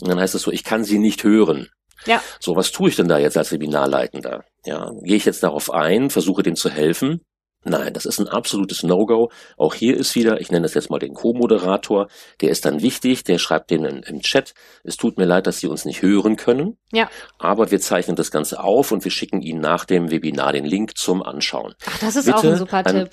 Und 0.00 0.08
dann 0.08 0.18
heißt 0.18 0.34
es 0.34 0.42
so, 0.42 0.50
ich 0.50 0.64
kann 0.64 0.84
sie 0.84 0.98
nicht 0.98 1.24
hören. 1.24 1.68
Ja. 2.06 2.22
So, 2.40 2.56
was 2.56 2.72
tue 2.72 2.88
ich 2.88 2.96
denn 2.96 3.08
da 3.08 3.18
jetzt 3.18 3.36
als 3.36 3.52
Webinarleitender? 3.52 4.44
Ja, 4.64 4.90
gehe 5.02 5.16
ich 5.16 5.24
jetzt 5.24 5.42
darauf 5.42 5.70
ein, 5.70 6.10
versuche 6.10 6.42
dem 6.42 6.56
zu 6.56 6.70
helfen? 6.70 7.20
Nein, 7.66 7.94
das 7.94 8.04
ist 8.04 8.18
ein 8.18 8.28
absolutes 8.28 8.82
No-Go. 8.82 9.30
Auch 9.56 9.74
hier 9.74 9.96
ist 9.96 10.14
wieder, 10.14 10.38
ich 10.40 10.50
nenne 10.50 10.64
das 10.64 10.74
jetzt 10.74 10.90
mal 10.90 10.98
den 10.98 11.14
Co-Moderator, 11.14 12.08
der 12.42 12.50
ist 12.50 12.66
dann 12.66 12.82
wichtig, 12.82 13.24
der 13.24 13.38
schreibt 13.38 13.70
denen 13.70 14.02
im 14.02 14.20
Chat, 14.20 14.52
es 14.84 14.98
tut 14.98 15.16
mir 15.16 15.24
leid, 15.24 15.46
dass 15.46 15.60
Sie 15.60 15.66
uns 15.66 15.86
nicht 15.86 16.02
hören 16.02 16.36
können. 16.36 16.76
Ja. 16.92 17.08
Aber 17.38 17.70
wir 17.70 17.80
zeichnen 17.80 18.16
das 18.16 18.30
Ganze 18.30 18.62
auf 18.62 18.92
und 18.92 19.04
wir 19.04 19.10
schicken 19.10 19.40
Ihnen 19.40 19.60
nach 19.60 19.86
dem 19.86 20.10
Webinar 20.10 20.52
den 20.52 20.66
Link 20.66 20.98
zum 20.98 21.22
Anschauen. 21.22 21.74
Ach, 21.86 21.98
das 22.00 22.16
ist 22.16 22.26
Bitte 22.26 22.36
auch 22.36 22.44
ein 22.44 22.56
super 22.56 22.84
Tipp. 22.84 23.10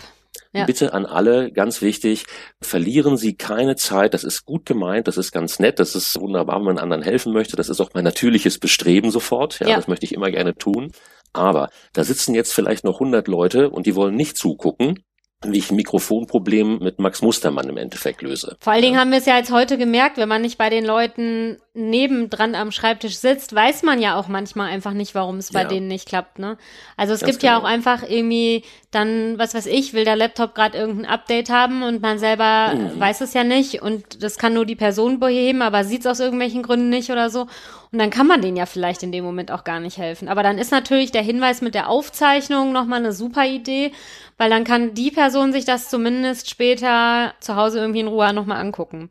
Ja. 0.53 0.65
Bitte 0.65 0.93
an 0.93 1.05
alle, 1.05 1.51
ganz 1.51 1.81
wichtig, 1.81 2.25
verlieren 2.61 3.17
Sie 3.17 3.35
keine 3.35 3.75
Zeit. 3.75 4.13
Das 4.13 4.23
ist 4.23 4.45
gut 4.45 4.65
gemeint, 4.65 5.07
das 5.07 5.17
ist 5.17 5.31
ganz 5.31 5.59
nett, 5.59 5.79
das 5.79 5.95
ist 5.95 6.19
wunderbar, 6.19 6.57
wenn 6.57 6.65
man 6.65 6.77
anderen 6.77 7.03
helfen 7.03 7.33
möchte. 7.33 7.55
Das 7.55 7.69
ist 7.69 7.81
auch 7.81 7.91
mein 7.93 8.03
natürliches 8.03 8.57
Bestreben 8.57 9.11
sofort. 9.11 9.59
Ja, 9.59 9.67
ja. 9.67 9.75
das 9.75 9.87
möchte 9.87 10.05
ich 10.05 10.13
immer 10.13 10.31
gerne 10.31 10.55
tun. 10.55 10.91
Aber 11.33 11.69
da 11.93 12.03
sitzen 12.03 12.35
jetzt 12.35 12.53
vielleicht 12.53 12.83
noch 12.83 12.95
100 12.95 13.27
Leute 13.27 13.69
und 13.69 13.85
die 13.85 13.95
wollen 13.95 14.15
nicht 14.15 14.37
zugucken 14.37 14.99
wie 15.43 15.57
ich 15.57 15.71
ein 15.71 15.75
Mikrofonproblem 15.75 16.79
mit 16.79 16.99
Max 16.99 17.21
Mustermann 17.21 17.67
im 17.67 17.77
Endeffekt 17.77 18.21
löse. 18.21 18.57
Vor 18.59 18.73
allen 18.73 18.83
Dingen 18.83 18.99
haben 18.99 19.11
wir 19.11 19.17
es 19.17 19.25
ja 19.25 19.37
jetzt 19.37 19.51
heute 19.51 19.77
gemerkt, 19.77 20.17
wenn 20.17 20.29
man 20.29 20.41
nicht 20.41 20.57
bei 20.57 20.69
den 20.69 20.85
Leuten 20.85 21.57
nebendran 21.73 22.53
am 22.53 22.71
Schreibtisch 22.73 23.15
sitzt, 23.15 23.55
weiß 23.55 23.83
man 23.83 24.01
ja 24.01 24.19
auch 24.19 24.27
manchmal 24.27 24.69
einfach 24.69 24.91
nicht, 24.91 25.15
warum 25.15 25.37
es 25.37 25.53
bei 25.53 25.61
ja. 25.61 25.67
denen 25.69 25.87
nicht 25.87 26.05
klappt. 26.05 26.37
Ne? 26.37 26.57
Also 26.97 27.13
es 27.13 27.21
Ganz 27.21 27.31
gibt 27.31 27.41
genau. 27.41 27.53
ja 27.53 27.59
auch 27.59 27.63
einfach 27.63 28.03
irgendwie 28.03 28.63
dann, 28.91 29.39
was 29.39 29.53
weiß 29.53 29.67
ich, 29.67 29.93
will 29.93 30.03
der 30.03 30.17
Laptop 30.17 30.53
gerade 30.53 30.77
irgendein 30.77 31.09
Update 31.09 31.49
haben 31.49 31.81
und 31.81 32.01
man 32.01 32.19
selber 32.19 32.73
mhm. 32.75 32.99
weiß 32.99 33.21
es 33.21 33.33
ja 33.33 33.45
nicht 33.45 33.81
und 33.81 34.21
das 34.21 34.37
kann 34.37 34.53
nur 34.53 34.65
die 34.65 34.75
Person 34.75 35.21
beheben, 35.21 35.61
aber 35.61 35.85
sieht 35.85 36.01
es 36.01 36.07
aus 36.07 36.19
irgendwelchen 36.19 36.61
Gründen 36.61 36.89
nicht 36.89 37.09
oder 37.09 37.29
so. 37.29 37.47
Und 37.93 37.99
dann 37.99 38.09
kann 38.09 38.27
man 38.27 38.41
denen 38.41 38.57
ja 38.57 38.65
vielleicht 38.65 39.03
in 39.03 39.13
dem 39.13 39.23
Moment 39.23 39.49
auch 39.51 39.63
gar 39.63 39.79
nicht 39.79 39.97
helfen. 39.97 40.27
Aber 40.27 40.43
dann 40.43 40.57
ist 40.57 40.71
natürlich 40.71 41.11
der 41.11 41.23
Hinweis 41.23 41.61
mit 41.61 41.73
der 41.73 41.89
Aufzeichnung 41.89 42.73
nochmal 42.73 42.99
eine 42.99 43.13
super 43.13 43.45
Idee, 43.45 43.93
weil 44.37 44.49
dann 44.49 44.65
kann 44.65 44.93
die 44.93 45.11
Person 45.11 45.53
sich 45.53 45.63
das 45.63 45.89
zumindest 45.89 46.49
später 46.49 47.33
zu 47.39 47.55
Hause 47.55 47.79
irgendwie 47.79 48.01
in 48.01 48.07
Ruhe 48.07 48.33
nochmal 48.33 48.59
angucken. 48.59 49.09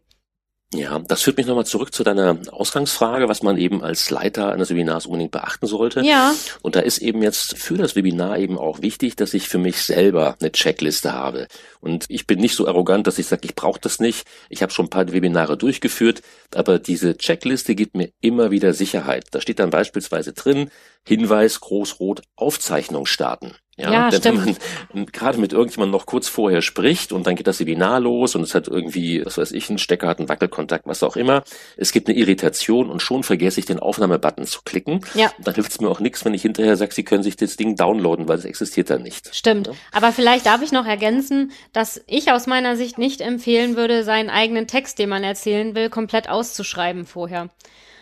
Ja, 0.72 1.00
das 1.00 1.22
führt 1.22 1.36
mich 1.36 1.48
nochmal 1.48 1.66
zurück 1.66 1.92
zu 1.92 2.04
deiner 2.04 2.38
Ausgangsfrage, 2.52 3.28
was 3.28 3.42
man 3.42 3.58
eben 3.58 3.82
als 3.82 4.08
Leiter 4.10 4.52
eines 4.52 4.70
Webinars 4.70 5.06
unbedingt 5.06 5.32
beachten 5.32 5.66
sollte. 5.66 6.00
Ja. 6.02 6.32
Und 6.62 6.76
da 6.76 6.80
ist 6.80 6.98
eben 6.98 7.22
jetzt 7.22 7.58
für 7.58 7.76
das 7.76 7.96
Webinar 7.96 8.38
eben 8.38 8.56
auch 8.56 8.80
wichtig, 8.80 9.16
dass 9.16 9.34
ich 9.34 9.48
für 9.48 9.58
mich 9.58 9.82
selber 9.82 10.36
eine 10.40 10.52
Checkliste 10.52 11.12
habe. 11.12 11.48
Und 11.80 12.04
ich 12.08 12.28
bin 12.28 12.38
nicht 12.38 12.54
so 12.54 12.68
arrogant, 12.68 13.08
dass 13.08 13.18
ich 13.18 13.26
sage, 13.26 13.42
ich 13.46 13.56
brauche 13.56 13.80
das 13.80 13.98
nicht. 13.98 14.28
Ich 14.48 14.62
habe 14.62 14.72
schon 14.72 14.86
ein 14.86 14.90
paar 14.90 15.10
Webinare 15.12 15.56
durchgeführt, 15.56 16.22
aber 16.54 16.78
diese 16.78 17.16
Checkliste 17.16 17.74
gibt 17.74 17.96
mir 17.96 18.12
immer 18.20 18.52
wieder 18.52 18.72
Sicherheit. 18.72 19.26
Da 19.32 19.40
steht 19.40 19.58
dann 19.58 19.70
beispielsweise 19.70 20.34
drin, 20.34 20.70
Hinweis 21.06 21.60
großrot 21.60 22.22
Aufzeichnung 22.36 23.06
starten. 23.06 23.54
Ja, 23.80 23.92
ja 23.92 24.10
denn 24.10 24.20
stimmt. 24.20 24.46
wenn 24.46 24.56
man 24.92 25.06
gerade 25.06 25.38
mit 25.38 25.52
irgendjemandem 25.52 25.92
noch 25.92 26.06
kurz 26.06 26.28
vorher 26.28 26.62
spricht 26.62 27.12
und 27.12 27.26
dann 27.26 27.36
geht 27.36 27.46
das 27.46 27.58
Seminar 27.58 28.00
los 28.00 28.34
und 28.34 28.42
es 28.42 28.54
hat 28.54 28.68
irgendwie, 28.68 29.24
was 29.24 29.38
weiß 29.38 29.52
ich, 29.52 29.68
einen 29.68 29.78
Stecker, 29.78 30.08
hat 30.08 30.18
einen 30.18 30.28
Wackelkontakt, 30.28 30.86
was 30.86 31.02
auch 31.02 31.16
immer. 31.16 31.42
Es 31.76 31.92
gibt 31.92 32.08
eine 32.08 32.18
Irritation 32.18 32.90
und 32.90 33.00
schon 33.00 33.22
vergesse 33.22 33.60
ich 33.60 33.66
den 33.66 33.78
Aufnahmebutton 33.78 34.44
zu 34.44 34.60
klicken. 34.64 35.00
Ja. 35.14 35.32
Und 35.38 35.46
dann 35.46 35.54
hilft 35.54 35.72
es 35.72 35.80
mir 35.80 35.88
auch 35.88 36.00
nichts, 36.00 36.24
wenn 36.24 36.34
ich 36.34 36.42
hinterher 36.42 36.76
sage, 36.76 36.92
Sie 36.92 37.04
können 37.04 37.22
sich 37.22 37.36
das 37.36 37.56
Ding 37.56 37.76
downloaden, 37.76 38.28
weil 38.28 38.38
es 38.38 38.44
existiert 38.44 38.90
dann 38.90 39.02
nicht. 39.02 39.34
Stimmt. 39.34 39.68
Ja? 39.68 39.72
Aber 39.92 40.12
vielleicht 40.12 40.46
darf 40.46 40.62
ich 40.62 40.72
noch 40.72 40.86
ergänzen, 40.86 41.52
dass 41.72 42.02
ich 42.06 42.32
aus 42.32 42.46
meiner 42.46 42.76
Sicht 42.76 42.98
nicht 42.98 43.20
empfehlen 43.20 43.76
würde, 43.76 44.04
seinen 44.04 44.30
eigenen 44.30 44.66
Text, 44.66 44.98
den 44.98 45.08
man 45.08 45.24
erzählen 45.24 45.74
will, 45.74 45.88
komplett 45.88 46.28
auszuschreiben 46.28 47.06
vorher. 47.06 47.48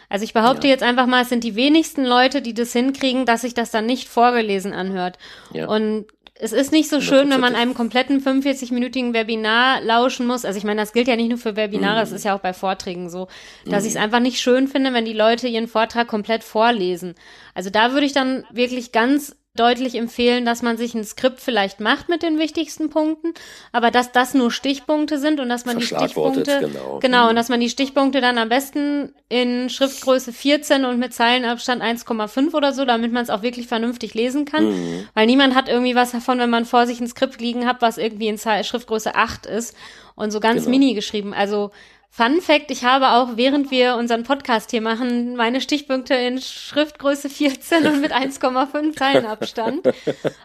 Also 0.08 0.24
ich 0.24 0.32
behaupte 0.32 0.66
ja. 0.66 0.72
jetzt 0.72 0.82
einfach 0.82 1.06
mal, 1.06 1.22
es 1.22 1.28
sind 1.28 1.44
die 1.44 1.54
wenigsten 1.54 2.04
Leute, 2.04 2.40
die 2.42 2.54
das 2.54 2.72
hinkriegen, 2.72 3.26
dass 3.26 3.42
sich 3.42 3.54
das 3.54 3.70
dann 3.70 3.86
nicht 3.86 4.08
vorgelesen 4.08 4.72
anhört. 4.72 5.18
Ja. 5.52 5.68
Und 5.68 6.06
es 6.40 6.52
ist 6.52 6.72
nicht 6.72 6.88
so 6.88 7.00
schön, 7.00 7.30
wenn 7.30 7.40
man 7.40 7.54
einem 7.54 7.74
kompletten 7.74 8.22
45-minütigen 8.22 9.12
Webinar 9.12 9.80
lauschen 9.80 10.26
muss. 10.26 10.44
Also 10.44 10.56
ich 10.56 10.64
meine, 10.64 10.80
das 10.80 10.92
gilt 10.92 11.08
ja 11.08 11.16
nicht 11.16 11.28
nur 11.28 11.38
für 11.38 11.56
Webinare, 11.56 12.00
es 12.00 12.10
mhm. 12.10 12.16
ist 12.16 12.24
ja 12.24 12.36
auch 12.36 12.40
bei 12.40 12.52
Vorträgen 12.52 13.10
so, 13.10 13.26
dass 13.64 13.82
mhm. 13.82 13.88
ich 13.88 13.94
es 13.94 14.00
einfach 14.00 14.20
nicht 14.20 14.40
schön 14.40 14.68
finde, 14.68 14.92
wenn 14.92 15.04
die 15.04 15.12
Leute 15.12 15.48
ihren 15.48 15.66
Vortrag 15.66 16.06
komplett 16.06 16.44
vorlesen. 16.44 17.14
Also 17.54 17.70
da 17.70 17.92
würde 17.92 18.06
ich 18.06 18.12
dann 18.12 18.44
wirklich 18.52 18.92
ganz 18.92 19.36
deutlich 19.58 19.94
empfehlen, 19.94 20.44
dass 20.44 20.62
man 20.62 20.76
sich 20.76 20.94
ein 20.94 21.04
Skript 21.04 21.40
vielleicht 21.40 21.80
macht 21.80 22.08
mit 22.08 22.22
den 22.22 22.38
wichtigsten 22.38 22.90
Punkten, 22.90 23.34
aber 23.72 23.90
dass 23.90 24.12
das 24.12 24.34
nur 24.34 24.50
Stichpunkte 24.50 25.18
sind 25.18 25.40
und 25.40 25.48
dass 25.48 25.64
man 25.64 25.78
die 25.78 25.86
Stichpunkte 25.86 26.60
genau. 26.60 26.98
genau 27.00 27.26
und 27.26 27.32
mhm. 27.32 27.36
dass 27.36 27.48
man 27.48 27.60
die 27.60 27.68
Stichpunkte 27.68 28.20
dann 28.20 28.38
am 28.38 28.48
besten 28.48 29.12
in 29.28 29.68
Schriftgröße 29.68 30.32
14 30.32 30.84
und 30.84 30.98
mit 30.98 31.12
Zeilenabstand 31.12 31.82
1,5 31.82 32.54
oder 32.54 32.72
so, 32.72 32.84
damit 32.84 33.12
man 33.12 33.22
es 33.22 33.30
auch 33.30 33.42
wirklich 33.42 33.66
vernünftig 33.66 34.14
lesen 34.14 34.44
kann, 34.44 34.70
mhm. 34.70 35.08
weil 35.14 35.26
niemand 35.26 35.54
hat 35.54 35.68
irgendwie 35.68 35.94
was 35.94 36.12
davon, 36.12 36.38
wenn 36.38 36.50
man 36.50 36.64
vor 36.64 36.86
sich 36.86 37.00
ein 37.00 37.08
Skript 37.08 37.40
liegen 37.40 37.66
hat, 37.66 37.82
was 37.82 37.98
irgendwie 37.98 38.28
in 38.28 38.38
Schriftgröße 38.38 39.14
8 39.14 39.46
ist 39.46 39.74
und 40.18 40.30
so 40.30 40.40
ganz 40.40 40.64
genau. 40.64 40.70
mini 40.70 40.94
geschrieben. 40.94 41.32
Also 41.32 41.70
Fun 42.10 42.40
Fact, 42.40 42.72
ich 42.72 42.82
habe 42.82 43.10
auch, 43.10 43.36
während 43.36 43.70
wir 43.70 43.94
unseren 43.94 44.24
Podcast 44.24 44.72
hier 44.72 44.80
machen, 44.80 45.36
meine 45.36 45.60
Stichpunkte 45.60 46.14
in 46.14 46.40
Schriftgröße 46.40 47.30
14 47.30 47.86
und 47.86 48.00
mit 48.00 48.12
1,5 48.12 48.96
Zeilenabstand. 48.96 49.86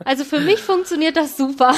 Also 0.05 0.23
für 0.23 0.39
mich 0.39 0.59
funktioniert 0.59 1.17
das 1.17 1.35
super. 1.35 1.73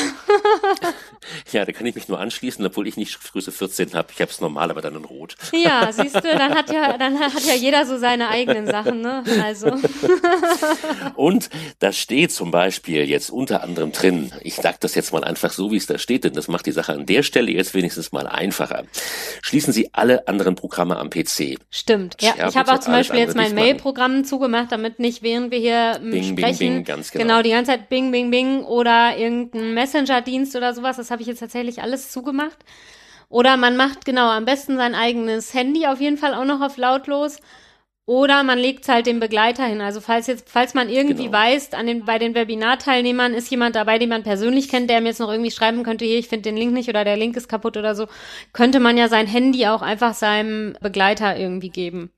ja, 1.54 1.64
da 1.64 1.72
kann 1.72 1.86
ich 1.86 1.96
mich 1.96 2.10
nur 2.10 2.20
anschließen, 2.20 2.66
obwohl 2.66 2.88
ich 2.88 2.98
nicht 2.98 3.12
Schriftgröße 3.12 3.54
14 3.54 3.94
habe. 3.94 4.10
Ich 4.12 4.20
habe 4.20 4.30
es 4.30 4.42
normal, 4.42 4.70
aber 4.70 4.82
dann 4.82 4.96
in 4.96 5.06
Rot. 5.06 5.38
Ja, 5.54 5.90
siehst 5.94 6.16
du, 6.16 6.22
dann 6.24 6.54
hat 6.54 6.74
ja, 6.74 6.98
dann 6.98 7.18
hat 7.18 7.46
ja 7.46 7.54
jeder 7.54 7.86
so 7.86 7.98
seine 7.98 8.28
eigenen 8.28 8.66
Sachen, 8.66 9.00
ne? 9.00 9.24
Also. 9.42 9.68
und 11.16 11.50
da 11.80 11.94
steht 11.94 12.34
zum 12.34 12.52
Beispiel 12.52 13.08
jetzt 13.08 13.30
unter 13.30 13.64
anderem 13.64 13.94
drin, 13.94 14.34
ich 14.42 14.56
sage 14.56 14.78
das 14.82 14.94
jetzt 14.96 15.14
mal 15.14 15.24
einfach 15.24 15.54
so, 15.54 15.72
wie 15.72 15.78
es 15.78 15.86
da 15.86 15.98
steht, 15.98 16.26
denn 16.26 16.34
das 16.34 16.50
macht 16.50 16.66
die 16.66 16.74
Sache 16.74 16.92
an 16.92 17.06
der 17.06 17.24
Stelle 17.24 17.52
jetzt 17.52 17.74
wenigstens 17.86 18.12
mal 18.12 18.26
einfacher. 18.26 18.84
Schließen 19.42 19.72
Sie 19.72 19.90
alle 19.94 20.28
anderen 20.28 20.56
Programme 20.56 20.98
am 20.98 21.12
PC. 21.12 21.60
Stimmt. 21.70 22.16
Ja, 22.20 22.34
ja 22.36 22.50
ich 22.50 22.58
habe 22.58 22.74
auch 22.74 22.80
zum 22.80 22.94
Beispiel 22.94 23.20
jetzt 23.20 23.36
mein 23.36 23.54
Mail-Programm 23.54 24.26
zugemacht, 24.26 24.72
damit 24.72 25.00
nicht 25.00 25.22
während 25.22 25.52
wir 25.52 25.60
hier 25.60 26.00
bing, 26.02 26.24
sprechen, 26.24 26.36
bing, 26.36 26.58
bing, 26.58 26.84
ganz 26.84 27.12
genau. 27.12 27.24
genau 27.24 27.42
die 27.44 27.52
ganze 27.52 27.72
Zeit 27.72 27.90
Bing, 27.90 28.12
Bing, 28.12 28.32
Bing 28.32 28.64
oder 28.64 29.16
irgendein 29.18 29.76
Messenger-Dienst 29.76 30.56
oder 30.56 30.74
sowas. 30.74 30.98
Das 30.98 31.12
habe 31.12 31.22
ich 31.22 31.28
jetzt 31.28 31.40
tatsächlich 31.40 31.84
alles 31.84 32.12
zugemacht. 32.12 32.58
Oder 33.30 33.58
man 33.58 33.78
macht 33.78 34.06
genau 34.06 34.30
am 34.30 34.46
besten 34.46 34.78
sein 34.78 34.96
eigenes 34.96 35.54
Handy 35.54 35.86
auf 35.86 36.02
jeden 36.02 36.18
Fall 36.18 36.34
auch 36.34 36.46
noch 36.46 36.62
auf 36.62 36.78
lautlos 36.78 37.38
oder 38.08 38.44
man 38.44 38.60
legt 38.60 38.88
halt 38.88 39.08
den 39.08 39.20
Begleiter 39.20 39.66
hin. 39.66 39.82
Also 39.82 40.00
falls 40.00 40.28
jetzt, 40.28 40.50
falls 40.50 40.76
man 40.76 40.90
irgendwie 40.90 41.26
genau. 41.26 41.38
weiß, 41.38 41.74
an 41.74 41.88
den, 41.88 42.06
bei 42.06 42.20
den 42.20 42.36
Webinarteilnehmern 42.36 43.34
ist 43.34 43.50
jemand 43.50 43.76
dabei, 43.76 43.98
den 43.98 44.10
man 44.10 44.24
persönlich 44.24 44.70
kennt, 44.70 44.90
der 44.90 45.02
mir 45.02 45.10
jetzt 45.10 45.20
noch 45.20 45.32
irgendwie 45.32 45.52
schreiben 45.52 45.84
könnte, 45.84 46.06
hier, 46.06 46.20
ich 46.20 46.28
finde 46.28 46.44
den 46.44 46.58
Link 46.58 46.74
nicht 46.74 46.90
oder 46.90 47.04
der 47.04 47.18
Link 47.18 47.36
ist 47.36 47.48
kaputt 47.48 47.78
oder 47.78 47.96
so, 47.96 48.08
könnte 48.54 48.80
man 48.80 48.98
ja 48.98 49.08
sein 49.08 49.26
Handy 49.26 49.66
auch 49.66 49.82
einfach 49.82 50.14
seinem 50.14 50.78
Begleiter 50.82 51.36
irgendwie 51.36 51.70
geben. 51.70 52.12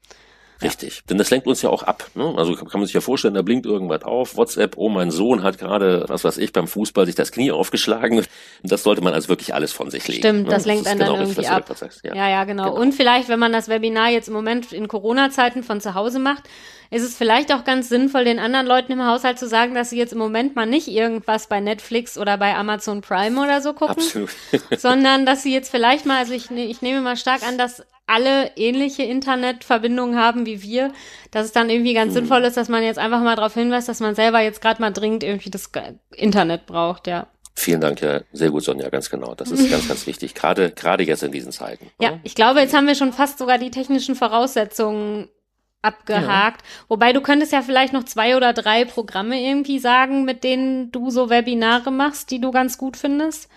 Richtig. 0.61 1.03
Denn 1.09 1.17
das 1.17 1.29
lenkt 1.29 1.47
uns 1.47 1.61
ja 1.61 1.69
auch 1.69 1.83
ab. 1.83 2.09
Ne? 2.15 2.33
Also 2.37 2.53
kann 2.53 2.67
man 2.73 2.85
sich 2.85 2.93
ja 2.93 3.01
vorstellen, 3.01 3.33
da 3.33 3.41
blinkt 3.41 3.65
irgendwas 3.65 4.03
auf, 4.03 4.37
WhatsApp, 4.37 4.75
oh, 4.77 4.89
mein 4.89 5.11
Sohn 5.11 5.43
hat 5.43 5.57
gerade, 5.57 6.05
was 6.07 6.23
weiß 6.23 6.37
ich, 6.37 6.51
beim 6.53 6.67
Fußball 6.67 7.05
sich 7.05 7.15
das 7.15 7.31
Knie 7.31 7.51
aufgeschlagen. 7.51 8.25
Das 8.63 8.83
sollte 8.83 9.03
man 9.03 9.13
also 9.13 9.29
wirklich 9.29 9.53
alles 9.53 9.71
von 9.71 9.89
sich 9.89 10.07
legen. 10.07 10.21
Stimmt, 10.21 10.43
ne? 10.43 10.49
das 10.49 10.65
lenkt 10.65 10.85
das 10.85 10.91
einen 10.91 10.99
genau 10.99 11.13
dann 11.13 11.21
irgendwie 11.21 11.47
ab. 11.47 11.69
Ja. 12.03 12.15
ja, 12.15 12.29
ja, 12.29 12.43
genau. 12.43 12.63
genau. 12.71 12.81
Und 12.81 12.93
vielleicht, 12.93 13.29
wenn 13.29 13.39
man 13.39 13.51
das 13.51 13.69
Webinar 13.69 14.09
jetzt 14.09 14.27
im 14.27 14.33
Moment 14.33 14.71
in 14.71 14.87
Corona-Zeiten 14.87 15.63
von 15.63 15.79
zu 15.79 15.93
Hause 15.93 16.19
macht, 16.19 16.43
ist 16.89 17.03
es 17.03 17.15
vielleicht 17.15 17.53
auch 17.53 17.63
ganz 17.63 17.89
sinnvoll, 17.89 18.25
den 18.25 18.39
anderen 18.39 18.65
Leuten 18.65 18.91
im 18.91 19.05
Haushalt 19.05 19.39
zu 19.39 19.47
sagen, 19.47 19.73
dass 19.73 19.89
sie 19.89 19.97
jetzt 19.97 20.13
im 20.13 20.19
Moment 20.19 20.55
mal 20.55 20.65
nicht 20.65 20.87
irgendwas 20.87 21.47
bei 21.47 21.59
Netflix 21.59 22.17
oder 22.17 22.37
bei 22.37 22.55
Amazon 22.55 23.01
Prime 23.01 23.41
oder 23.41 23.61
so 23.61 23.73
gucken, 23.73 23.97
Absolut. 23.97 24.29
sondern 24.77 25.25
dass 25.25 25.43
sie 25.43 25.53
jetzt 25.53 25.69
vielleicht 25.69 26.05
mal, 26.05 26.17
also 26.17 26.33
ich, 26.33 26.49
ne, 26.49 26.65
ich 26.65 26.81
nehme 26.81 27.01
mal 27.01 27.17
stark 27.17 27.43
an, 27.47 27.57
dass 27.57 27.83
alle 28.07 28.51
ähnliche 28.55 29.03
Internetverbindungen 29.03 30.17
haben 30.17 30.45
wie 30.45 30.61
wir, 30.61 30.93
dass 31.31 31.45
es 31.45 31.51
dann 31.51 31.69
irgendwie 31.69 31.93
ganz 31.93 32.11
mhm. 32.11 32.19
sinnvoll 32.19 32.43
ist, 32.45 32.55
dass 32.55 32.69
man 32.69 32.81
jetzt 32.83 32.99
einfach 32.99 33.21
mal 33.21 33.35
darauf 33.35 33.53
hinweist, 33.53 33.89
dass 33.89 33.99
man 33.99 34.15
selber 34.15 34.39
jetzt 34.39 34.61
gerade 34.61 34.81
mal 34.81 34.91
dringend 34.91 35.23
irgendwie 35.23 35.49
das 35.49 35.69
Internet 36.15 36.65
braucht, 36.65 37.07
ja. 37.07 37.27
Vielen 37.53 37.81
Dank, 37.81 38.01
ja, 38.01 38.21
sehr 38.33 38.51
gut, 38.51 38.63
Sonja, 38.63 38.87
ganz 38.89 39.09
genau. 39.09 39.33
Das 39.33 39.51
ist 39.51 39.69
ganz, 39.71 39.87
ganz 39.87 40.07
wichtig, 40.07 40.35
gerade 40.35 40.71
gerade 40.71 41.03
jetzt 41.03 41.23
in 41.23 41.31
diesen 41.31 41.51
Zeiten. 41.51 41.89
Ja, 41.99 42.11
ja, 42.11 42.19
ich 42.23 42.35
glaube, 42.35 42.59
jetzt 42.61 42.75
haben 42.75 42.87
wir 42.87 42.95
schon 42.95 43.13
fast 43.13 43.39
sogar 43.39 43.57
die 43.57 43.71
technischen 43.71 44.15
Voraussetzungen 44.15 45.27
abgehakt. 45.81 46.61
Ja. 46.61 46.67
Wobei 46.89 47.13
du 47.13 47.21
könntest 47.21 47.51
ja 47.51 47.61
vielleicht 47.61 47.93
noch 47.93 48.03
zwei 48.03 48.35
oder 48.35 48.53
drei 48.53 48.85
Programme 48.85 49.41
irgendwie 49.41 49.79
sagen, 49.79 50.25
mit 50.25 50.43
denen 50.43 50.91
du 50.91 51.09
so 51.09 51.29
Webinare 51.29 51.91
machst, 51.91 52.31
die 52.31 52.41
du 52.41 52.51
ganz 52.51 52.77
gut 52.77 52.97
findest. 52.97 53.49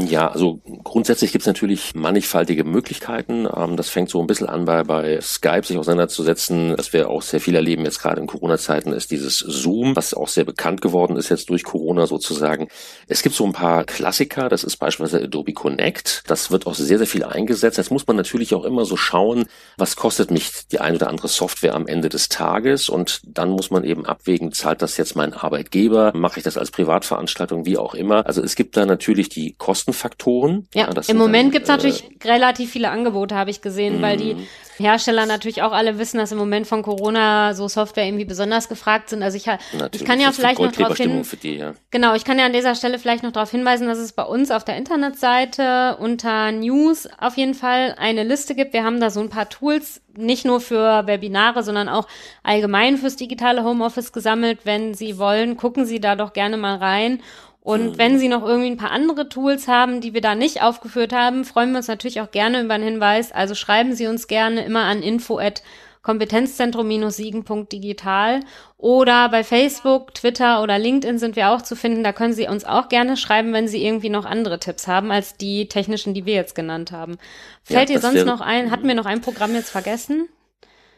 Ja, 0.00 0.28
also 0.28 0.60
grundsätzlich 0.84 1.32
gibt's 1.32 1.48
natürlich 1.48 1.92
mannigfaltige 1.96 2.62
Möglichkeiten. 2.62 3.48
Ähm, 3.52 3.76
das 3.76 3.88
fängt 3.88 4.10
so 4.10 4.20
ein 4.20 4.28
bisschen 4.28 4.46
an 4.48 4.64
bei, 4.64 4.84
bei 4.84 5.20
Skype 5.20 5.64
sich 5.64 5.76
auseinanderzusetzen. 5.76 6.74
Was 6.78 6.92
wir 6.92 7.10
auch 7.10 7.20
sehr 7.20 7.40
viel 7.40 7.56
erleben 7.56 7.84
jetzt 7.84 7.98
gerade 7.98 8.20
in 8.20 8.28
Corona-Zeiten 8.28 8.92
ist 8.92 9.10
dieses 9.10 9.38
Zoom, 9.38 9.96
was 9.96 10.14
auch 10.14 10.28
sehr 10.28 10.44
bekannt 10.44 10.82
geworden 10.82 11.16
ist 11.16 11.30
jetzt 11.30 11.50
durch 11.50 11.64
Corona 11.64 12.06
sozusagen. 12.06 12.68
Es 13.08 13.22
gibt 13.22 13.34
so 13.34 13.44
ein 13.44 13.52
paar 13.52 13.82
Klassiker, 13.82 14.48
das 14.48 14.62
ist 14.62 14.76
beispielsweise 14.76 15.24
Adobe 15.24 15.52
Connect. 15.52 16.22
Das 16.28 16.52
wird 16.52 16.68
auch 16.68 16.74
sehr, 16.76 16.98
sehr 16.98 17.06
viel 17.08 17.24
eingesetzt. 17.24 17.78
Jetzt 17.78 17.90
muss 17.90 18.06
man 18.06 18.14
natürlich 18.14 18.54
auch 18.54 18.64
immer 18.64 18.84
so 18.84 18.96
schauen, 18.96 19.46
was 19.78 19.96
kostet 19.96 20.30
mich 20.30 20.68
die 20.70 20.78
ein 20.78 20.94
oder 20.94 21.08
andere 21.08 21.26
Software 21.26 21.74
am 21.74 21.88
Ende 21.88 22.08
des 22.08 22.28
Tages 22.28 22.88
und 22.88 23.20
dann 23.24 23.50
muss 23.50 23.72
man 23.72 23.82
eben 23.82 24.06
abwägen, 24.06 24.52
zahlt 24.52 24.80
das 24.80 24.96
jetzt 24.96 25.16
mein 25.16 25.34
Arbeitgeber, 25.34 26.12
mache 26.14 26.38
ich 26.38 26.44
das 26.44 26.56
als 26.56 26.70
Privatveranstaltung, 26.70 27.66
wie 27.66 27.78
auch 27.78 27.94
immer. 27.94 28.24
Also 28.26 28.44
es 28.44 28.54
gibt 28.54 28.76
da 28.76 28.86
natürlich 28.86 29.28
die 29.28 29.56
Kosten 29.58 29.87
Kostenfaktoren. 29.88 30.68
Ja, 30.74 30.90
ja 30.92 31.02
im 31.08 31.16
Moment 31.16 31.46
dann, 31.46 31.50
gibt's 31.52 31.68
natürlich 31.68 32.04
äh, 32.04 32.28
relativ 32.28 32.70
viele 32.70 32.90
Angebote, 32.90 33.34
habe 33.34 33.50
ich 33.50 33.62
gesehen, 33.62 34.02
weil 34.02 34.16
die 34.16 34.34
mhm. 34.34 34.46
Hersteller 34.76 35.26
natürlich 35.26 35.62
auch 35.62 35.72
alle 35.72 35.98
wissen, 35.98 36.18
dass 36.18 36.30
im 36.30 36.38
Moment 36.38 36.66
von 36.66 36.82
Corona 36.82 37.54
so 37.54 37.68
Software 37.68 38.06
irgendwie 38.06 38.24
besonders 38.24 38.68
gefragt 38.68 39.08
sind. 39.08 39.22
Also 39.22 39.36
ich, 39.36 39.46
ich 39.92 40.04
kann 40.04 40.20
ja 40.20 40.30
vielleicht 40.30 40.60
noch 40.60 40.70
darauf 40.72 40.96
hin, 40.96 41.22
die, 41.42 41.56
ja. 41.56 41.74
genau, 41.90 42.14
ich 42.14 42.24
kann 42.24 42.38
ja 42.38 42.46
an 42.46 42.52
dieser 42.52 42.74
Stelle 42.74 42.98
vielleicht 42.98 43.22
noch 43.22 43.32
darauf 43.32 43.50
hinweisen, 43.50 43.88
dass 43.88 43.98
es 43.98 44.12
bei 44.12 44.22
uns 44.22 44.50
auf 44.50 44.64
der 44.64 44.76
Internetseite 44.76 45.96
unter 45.98 46.52
News 46.52 47.08
auf 47.18 47.36
jeden 47.36 47.54
Fall 47.54 47.96
eine 47.98 48.22
Liste 48.22 48.54
gibt. 48.54 48.72
Wir 48.72 48.84
haben 48.84 49.00
da 49.00 49.10
so 49.10 49.20
ein 49.20 49.30
paar 49.30 49.48
Tools, 49.48 50.00
nicht 50.16 50.44
nur 50.44 50.60
für 50.60 51.06
Webinare, 51.06 51.62
sondern 51.62 51.88
auch 51.88 52.06
allgemein 52.42 52.98
fürs 52.98 53.16
digitale 53.16 53.64
Homeoffice 53.64 54.12
gesammelt. 54.12 54.60
Wenn 54.64 54.94
Sie 54.94 55.18
wollen, 55.18 55.56
gucken 55.56 55.86
Sie 55.86 56.00
da 56.00 56.16
doch 56.16 56.32
gerne 56.32 56.56
mal 56.56 56.76
rein. 56.76 57.20
Und 57.60 57.92
mhm. 57.92 57.98
wenn 57.98 58.18
Sie 58.18 58.28
noch 58.28 58.46
irgendwie 58.46 58.70
ein 58.70 58.76
paar 58.76 58.92
andere 58.92 59.28
Tools 59.28 59.68
haben, 59.68 60.00
die 60.00 60.14
wir 60.14 60.20
da 60.20 60.34
nicht 60.34 60.62
aufgeführt 60.62 61.12
haben, 61.12 61.44
freuen 61.44 61.70
wir 61.72 61.78
uns 61.78 61.88
natürlich 61.88 62.20
auch 62.20 62.30
gerne 62.30 62.62
über 62.62 62.74
einen 62.74 62.84
Hinweis. 62.84 63.32
Also 63.32 63.54
schreiben 63.54 63.94
Sie 63.94 64.06
uns 64.06 64.26
gerne 64.26 64.64
immer 64.64 64.84
an 64.84 65.02
info 65.02 65.38
at 65.38 65.62
kompetenzzentrum-siegen.digital 66.02 68.40
oder 68.78 69.28
bei 69.28 69.44
Facebook, 69.44 70.14
Twitter 70.14 70.62
oder 70.62 70.78
LinkedIn 70.78 71.18
sind 71.18 71.36
wir 71.36 71.50
auch 71.50 71.60
zu 71.60 71.76
finden. 71.76 72.02
Da 72.02 72.12
können 72.12 72.32
Sie 72.32 72.48
uns 72.48 72.64
auch 72.64 72.88
gerne 72.88 73.18
schreiben, 73.18 73.52
wenn 73.52 73.68
Sie 73.68 73.84
irgendwie 73.84 74.08
noch 74.08 74.24
andere 74.24 74.58
Tipps 74.58 74.86
haben 74.86 75.10
als 75.10 75.36
die 75.36 75.68
technischen, 75.68 76.14
die 76.14 76.24
wir 76.24 76.32
jetzt 76.34 76.54
genannt 76.54 76.92
haben. 76.92 77.18
Fällt 77.62 77.90
ja, 77.90 77.96
dir 77.96 78.00
sonst 78.00 78.24
noch 78.24 78.40
ein, 78.40 78.70
hatten 78.70 78.88
wir 78.88 78.94
noch 78.94 79.04
ein 79.04 79.20
Programm 79.20 79.54
jetzt 79.54 79.68
vergessen? 79.70 80.30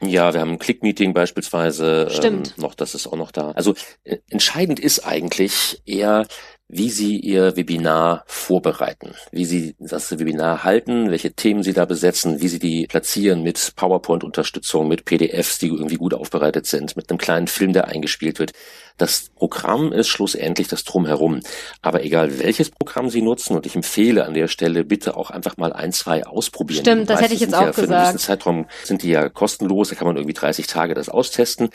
Ja, 0.03 0.33
wir 0.33 0.41
haben 0.41 0.53
ein 0.53 0.59
Click-Meeting 0.59 1.13
beispielsweise 1.13 2.09
Stimmt. 2.11 2.55
Ähm, 2.57 2.63
noch, 2.63 2.75
das 2.75 2.95
ist 2.95 3.07
auch 3.07 3.17
noch 3.17 3.33
da. 3.33 3.51
Also 3.53 3.75
äh, 4.05 4.19
entscheidend 4.29 4.81
ist 4.81 5.01
eigentlich 5.01 5.83
eher, 5.85 6.27
wie 6.73 6.91
Sie 6.91 7.19
Ihr 7.19 7.57
Webinar 7.57 8.23
vorbereiten, 8.27 9.15
wie 9.33 9.45
Sie 9.45 9.75
das 9.81 10.17
Webinar 10.17 10.63
halten, 10.63 11.11
welche 11.11 11.33
Themen 11.33 11.65
Sie 11.65 11.73
da 11.73 11.85
besetzen, 11.85 12.41
wie 12.41 12.49
Sie 12.49 12.61
die 12.61 12.87
platzieren 12.87 13.43
mit 13.43 13.73
PowerPoint-Unterstützung, 13.75 14.87
mit 14.87 15.05
PDFs, 15.05 15.59
die 15.59 15.67
irgendwie 15.67 15.97
gut 15.97 16.15
aufbereitet 16.15 16.67
sind, 16.67 16.97
mit 16.97 17.11
einem 17.11 17.19
kleinen 17.19 17.49
Film, 17.49 17.73
der 17.73 17.89
eingespielt 17.89 18.39
wird. 18.39 18.53
Das 18.99 19.31
Programm 19.35 19.93
ist 19.93 20.09
schlussendlich 20.09 20.69
das 20.69 20.85
Drumherum. 20.85 21.41
Aber 21.83 22.05
egal 22.05 22.39
welches 22.39 22.71
Programm 22.71 23.11
Sie 23.11 23.23
nutzen, 23.23 23.57
und 23.57 23.67
ich 23.67 23.75
empfehle 23.75 24.25
an 24.25 24.35
der 24.35 24.47
Stelle 24.47 24.85
bitte 24.85 25.17
auch 25.17 25.31
einfach 25.31 25.57
mal 25.57 25.73
ein, 25.73 25.93
zwei 25.93 26.25
ausprobieren. 26.25 26.85
Stimmt, 26.85 27.11
das 27.11 27.21
hätte 27.21 27.35
ich 27.35 27.41
jetzt 27.41 27.55
auch 27.55 27.63
ja, 27.63 27.67
gesagt. 27.71 27.89
Für 27.89 27.95
einen 27.95 28.03
gewissen 28.05 28.19
Zeitraum 28.27 28.67
sind 28.85 29.03
die 29.03 29.11
ja 29.11 29.29
kostenlos, 29.29 29.89
da 29.89 29.97
kann 29.97 30.07
man 30.07 30.17
irgendwie 30.17 30.35
30 30.35 30.67
Tage 30.69 30.95
das 30.95 31.09
austesten. 31.09 31.71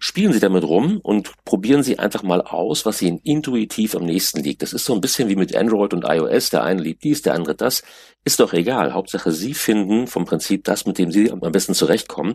Spielen 0.00 0.32
Sie 0.32 0.38
damit 0.38 0.62
rum 0.62 1.00
und 1.02 1.32
probieren 1.44 1.82
Sie 1.82 1.98
einfach 1.98 2.22
mal 2.22 2.40
aus, 2.40 2.86
was 2.86 3.02
Ihnen 3.02 3.18
intuitiv 3.18 3.96
am 3.96 4.04
nächsten 4.04 4.40
liegt. 4.40 4.62
Das 4.62 4.72
ist 4.72 4.84
so 4.84 4.94
ein 4.94 5.00
bisschen 5.00 5.28
wie 5.28 5.34
mit 5.34 5.56
Android 5.56 5.92
und 5.92 6.04
iOS. 6.04 6.50
Der 6.50 6.62
eine 6.62 6.80
liebt 6.80 7.02
dies, 7.02 7.22
der 7.22 7.34
andere 7.34 7.56
das. 7.56 7.82
Ist 8.24 8.38
doch 8.38 8.52
egal. 8.52 8.94
Hauptsache 8.94 9.32
Sie 9.32 9.54
finden 9.54 10.06
vom 10.06 10.24
Prinzip 10.24 10.62
das, 10.64 10.86
mit 10.86 10.98
dem 10.98 11.10
Sie 11.10 11.32
am 11.32 11.40
besten 11.40 11.74
zurechtkommen. 11.74 12.34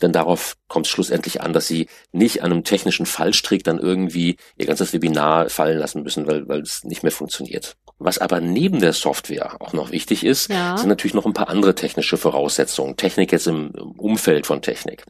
Denn 0.00 0.12
darauf 0.12 0.56
kommt 0.68 0.86
es 0.86 0.92
schlussendlich 0.92 1.42
an, 1.42 1.52
dass 1.52 1.66
Sie 1.66 1.88
nicht 2.12 2.42
an 2.42 2.50
einem 2.50 2.64
technischen 2.64 3.04
Fallstrick 3.04 3.62
dann 3.62 3.78
irgendwie 3.78 4.36
Ihr 4.56 4.66
ganzes 4.66 4.94
Webinar 4.94 5.50
fallen 5.50 5.78
lassen 5.78 6.02
müssen, 6.02 6.26
weil, 6.26 6.48
weil 6.48 6.62
es 6.62 6.82
nicht 6.84 7.02
mehr 7.02 7.12
funktioniert. 7.12 7.76
Was 7.98 8.18
aber 8.18 8.40
neben 8.40 8.80
der 8.80 8.94
Software 8.94 9.60
auch 9.60 9.74
noch 9.74 9.90
wichtig 9.90 10.24
ist, 10.24 10.48
ja. 10.50 10.78
sind 10.78 10.88
natürlich 10.88 11.14
noch 11.14 11.26
ein 11.26 11.34
paar 11.34 11.50
andere 11.50 11.74
technische 11.74 12.16
Voraussetzungen. 12.16 12.96
Technik 12.96 13.32
jetzt 13.32 13.46
im 13.46 13.70
Umfeld 13.98 14.46
von 14.46 14.62
Technik. 14.62 15.04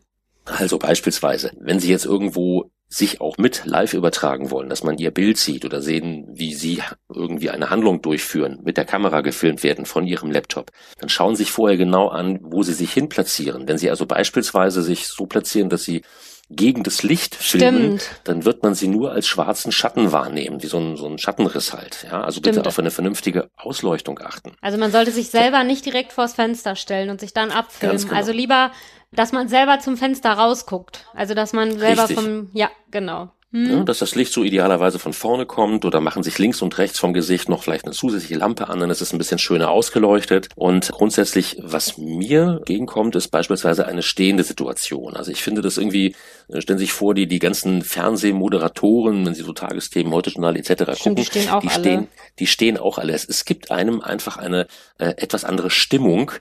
Also 0.44 0.78
beispielsweise, 0.78 1.52
wenn 1.58 1.78
Sie 1.78 1.90
jetzt 1.90 2.04
irgendwo 2.04 2.70
sich 2.92 3.22
auch 3.22 3.38
mit 3.38 3.62
live 3.64 3.94
übertragen 3.94 4.50
wollen, 4.50 4.68
dass 4.68 4.82
man 4.82 4.98
ihr 4.98 5.10
Bild 5.10 5.38
sieht 5.38 5.64
oder 5.64 5.80
sehen, 5.80 6.26
wie 6.30 6.52
sie 6.52 6.82
irgendwie 7.08 7.48
eine 7.48 7.70
Handlung 7.70 8.02
durchführen, 8.02 8.60
mit 8.64 8.76
der 8.76 8.84
Kamera 8.84 9.22
gefilmt 9.22 9.62
werden 9.62 9.86
von 9.86 10.06
ihrem 10.06 10.30
Laptop, 10.30 10.70
dann 10.98 11.08
schauen 11.08 11.34
Sie 11.34 11.44
sich 11.44 11.52
vorher 11.52 11.78
genau 11.78 12.08
an, 12.08 12.38
wo 12.42 12.62
sie 12.62 12.74
sich 12.74 12.92
hin 12.92 13.08
platzieren. 13.08 13.66
Wenn 13.66 13.78
Sie 13.78 13.88
also 13.88 14.04
beispielsweise 14.04 14.82
sich 14.82 15.08
so 15.08 15.24
platzieren, 15.24 15.70
dass 15.70 15.84
Sie 15.84 16.02
gegen 16.50 16.82
das 16.82 17.02
Licht 17.02 17.34
filmen, 17.34 17.98
Stimmt. 17.98 18.20
dann 18.24 18.44
wird 18.44 18.62
man 18.62 18.74
sie 18.74 18.88
nur 18.88 19.12
als 19.12 19.26
schwarzen 19.26 19.72
Schatten 19.72 20.12
wahrnehmen, 20.12 20.62
wie 20.62 20.66
so 20.66 20.78
ein, 20.78 20.96
so 20.96 21.06
ein 21.06 21.16
Schattenriss 21.16 21.72
halt. 21.72 22.04
Ja, 22.10 22.22
also 22.22 22.40
Stimmt. 22.40 22.56
bitte 22.56 22.68
auf 22.68 22.78
eine 22.78 22.90
vernünftige 22.90 23.48
Ausleuchtung 23.56 24.18
achten. 24.18 24.52
Also 24.60 24.76
man 24.76 24.92
sollte 24.92 25.12
sich 25.12 25.30
selber 25.30 25.64
nicht 25.64 25.86
direkt 25.86 26.12
vors 26.12 26.34
Fenster 26.34 26.76
stellen 26.76 27.08
und 27.08 27.20
sich 27.20 27.32
dann 27.32 27.50
abfilmen. 27.50 27.96
Genau. 27.96 28.14
Also 28.14 28.32
lieber 28.32 28.70
dass 29.12 29.32
man 29.32 29.48
selber 29.48 29.78
zum 29.78 29.96
Fenster 29.96 30.32
rausguckt. 30.32 31.06
Also 31.14 31.34
dass 31.34 31.52
man 31.52 31.78
selber 31.78 32.08
Richtig. 32.08 32.18
vom, 32.18 32.50
ja, 32.52 32.70
genau. 32.90 33.30
Hm. 33.52 33.70
Ja, 33.70 33.84
dass 33.84 33.98
das 33.98 34.14
Licht 34.14 34.32
so 34.32 34.42
idealerweise 34.42 34.98
von 34.98 35.12
vorne 35.12 35.44
kommt 35.44 35.84
oder 35.84 36.00
machen 36.00 36.22
sich 36.22 36.38
links 36.38 36.62
und 36.62 36.78
rechts 36.78 36.98
vom 36.98 37.12
Gesicht 37.12 37.50
noch 37.50 37.62
vielleicht 37.62 37.84
eine 37.84 37.92
zusätzliche 37.92 38.36
Lampe 38.36 38.70
an, 38.70 38.80
dann 38.80 38.88
ist 38.88 39.02
es 39.02 39.12
ein 39.12 39.18
bisschen 39.18 39.38
schöner 39.38 39.70
ausgeleuchtet. 39.70 40.48
Und 40.56 40.90
grundsätzlich, 40.90 41.58
was 41.60 41.98
mir 41.98 42.56
entgegenkommt, 42.60 43.14
ist 43.14 43.28
beispielsweise 43.28 43.86
eine 43.86 44.02
stehende 44.02 44.42
Situation. 44.42 45.16
Also 45.16 45.30
ich 45.30 45.42
finde 45.42 45.60
das 45.60 45.76
irgendwie, 45.76 46.16
äh, 46.48 46.62
stellen 46.62 46.78
Sie 46.78 46.86
sich 46.86 46.94
vor, 46.94 47.12
die, 47.12 47.26
die 47.26 47.40
ganzen 47.40 47.82
Fernsehmoderatoren, 47.82 49.26
wenn 49.26 49.34
sie 49.34 49.42
so 49.42 49.52
Tagesthemen, 49.52 50.14
heute 50.14 50.30
Journal 50.30 50.56
etc. 50.56 50.70
Stimmt, 50.70 50.98
gucken, 50.98 51.14
die 51.16 51.24
stehen 51.26 51.50
auch 51.50 51.60
die 51.60 51.68
alle. 51.68 51.78
Stehen, 51.78 52.08
die 52.38 52.46
stehen 52.46 52.78
auch 52.78 52.96
alle. 52.96 53.12
Es 53.12 53.44
gibt 53.44 53.70
einem 53.70 54.00
einfach 54.00 54.38
eine 54.38 54.66
äh, 54.96 55.08
etwas 55.18 55.44
andere 55.44 55.68
Stimmung, 55.68 56.32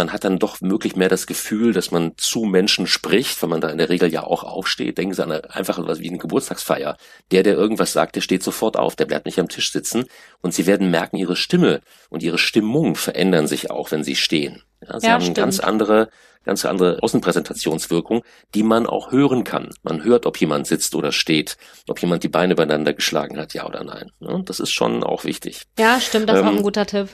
man 0.00 0.14
hat 0.14 0.24
dann 0.24 0.38
doch 0.38 0.62
wirklich 0.62 0.96
mehr 0.96 1.10
das 1.10 1.26
Gefühl, 1.26 1.74
dass 1.74 1.90
man 1.90 2.12
zu 2.16 2.46
Menschen 2.46 2.86
spricht, 2.86 3.42
weil 3.42 3.50
man 3.50 3.60
da 3.60 3.68
in 3.68 3.76
der 3.76 3.90
Regel 3.90 4.10
ja 4.10 4.24
auch 4.24 4.44
aufsteht. 4.44 4.96
Denken 4.96 5.12
Sie 5.12 5.22
an 5.22 5.30
eine, 5.30 5.54
einfach 5.54 5.78
was 5.86 6.00
wie 6.00 6.08
eine 6.08 6.16
Geburtstagsfeier. 6.16 6.96
Der, 7.32 7.42
der 7.42 7.54
irgendwas 7.54 7.92
sagt, 7.92 8.16
der 8.16 8.22
steht 8.22 8.42
sofort 8.42 8.78
auf, 8.78 8.96
der 8.96 9.04
bleibt 9.04 9.26
nicht 9.26 9.38
am 9.38 9.50
Tisch 9.50 9.70
sitzen. 9.70 10.06
Und 10.40 10.54
Sie 10.54 10.64
werden 10.66 10.90
merken, 10.90 11.18
Ihre 11.18 11.36
Stimme 11.36 11.82
und 12.08 12.22
Ihre 12.22 12.38
Stimmung 12.38 12.94
verändern 12.94 13.46
sich 13.46 13.70
auch, 13.70 13.90
wenn 13.90 14.02
Sie 14.02 14.16
stehen. 14.16 14.62
Ja, 14.80 14.98
Sie 15.00 15.06
ja, 15.06 15.12
haben 15.12 15.20
stimmt. 15.20 15.36
ganz 15.36 15.60
andere, 15.60 16.08
ganz 16.44 16.64
andere 16.64 17.02
Außenpräsentationswirkung, 17.02 18.22
die 18.54 18.62
man 18.62 18.86
auch 18.86 19.12
hören 19.12 19.44
kann. 19.44 19.68
Man 19.82 20.02
hört, 20.02 20.24
ob 20.24 20.40
jemand 20.40 20.66
sitzt 20.66 20.94
oder 20.94 21.12
steht, 21.12 21.58
ob 21.88 22.00
jemand 22.00 22.22
die 22.22 22.30
Beine 22.30 22.54
übereinander 22.54 22.94
geschlagen 22.94 23.38
hat, 23.38 23.52
ja 23.52 23.66
oder 23.66 23.84
nein. 23.84 24.10
Das 24.46 24.60
ist 24.60 24.72
schon 24.72 25.04
auch 25.04 25.24
wichtig. 25.24 25.64
Ja, 25.78 26.00
stimmt, 26.00 26.30
das 26.30 26.38
ähm, 26.38 26.46
ist 26.46 26.50
auch 26.50 26.56
ein 26.56 26.62
guter 26.62 26.86
Tipp. 26.86 27.10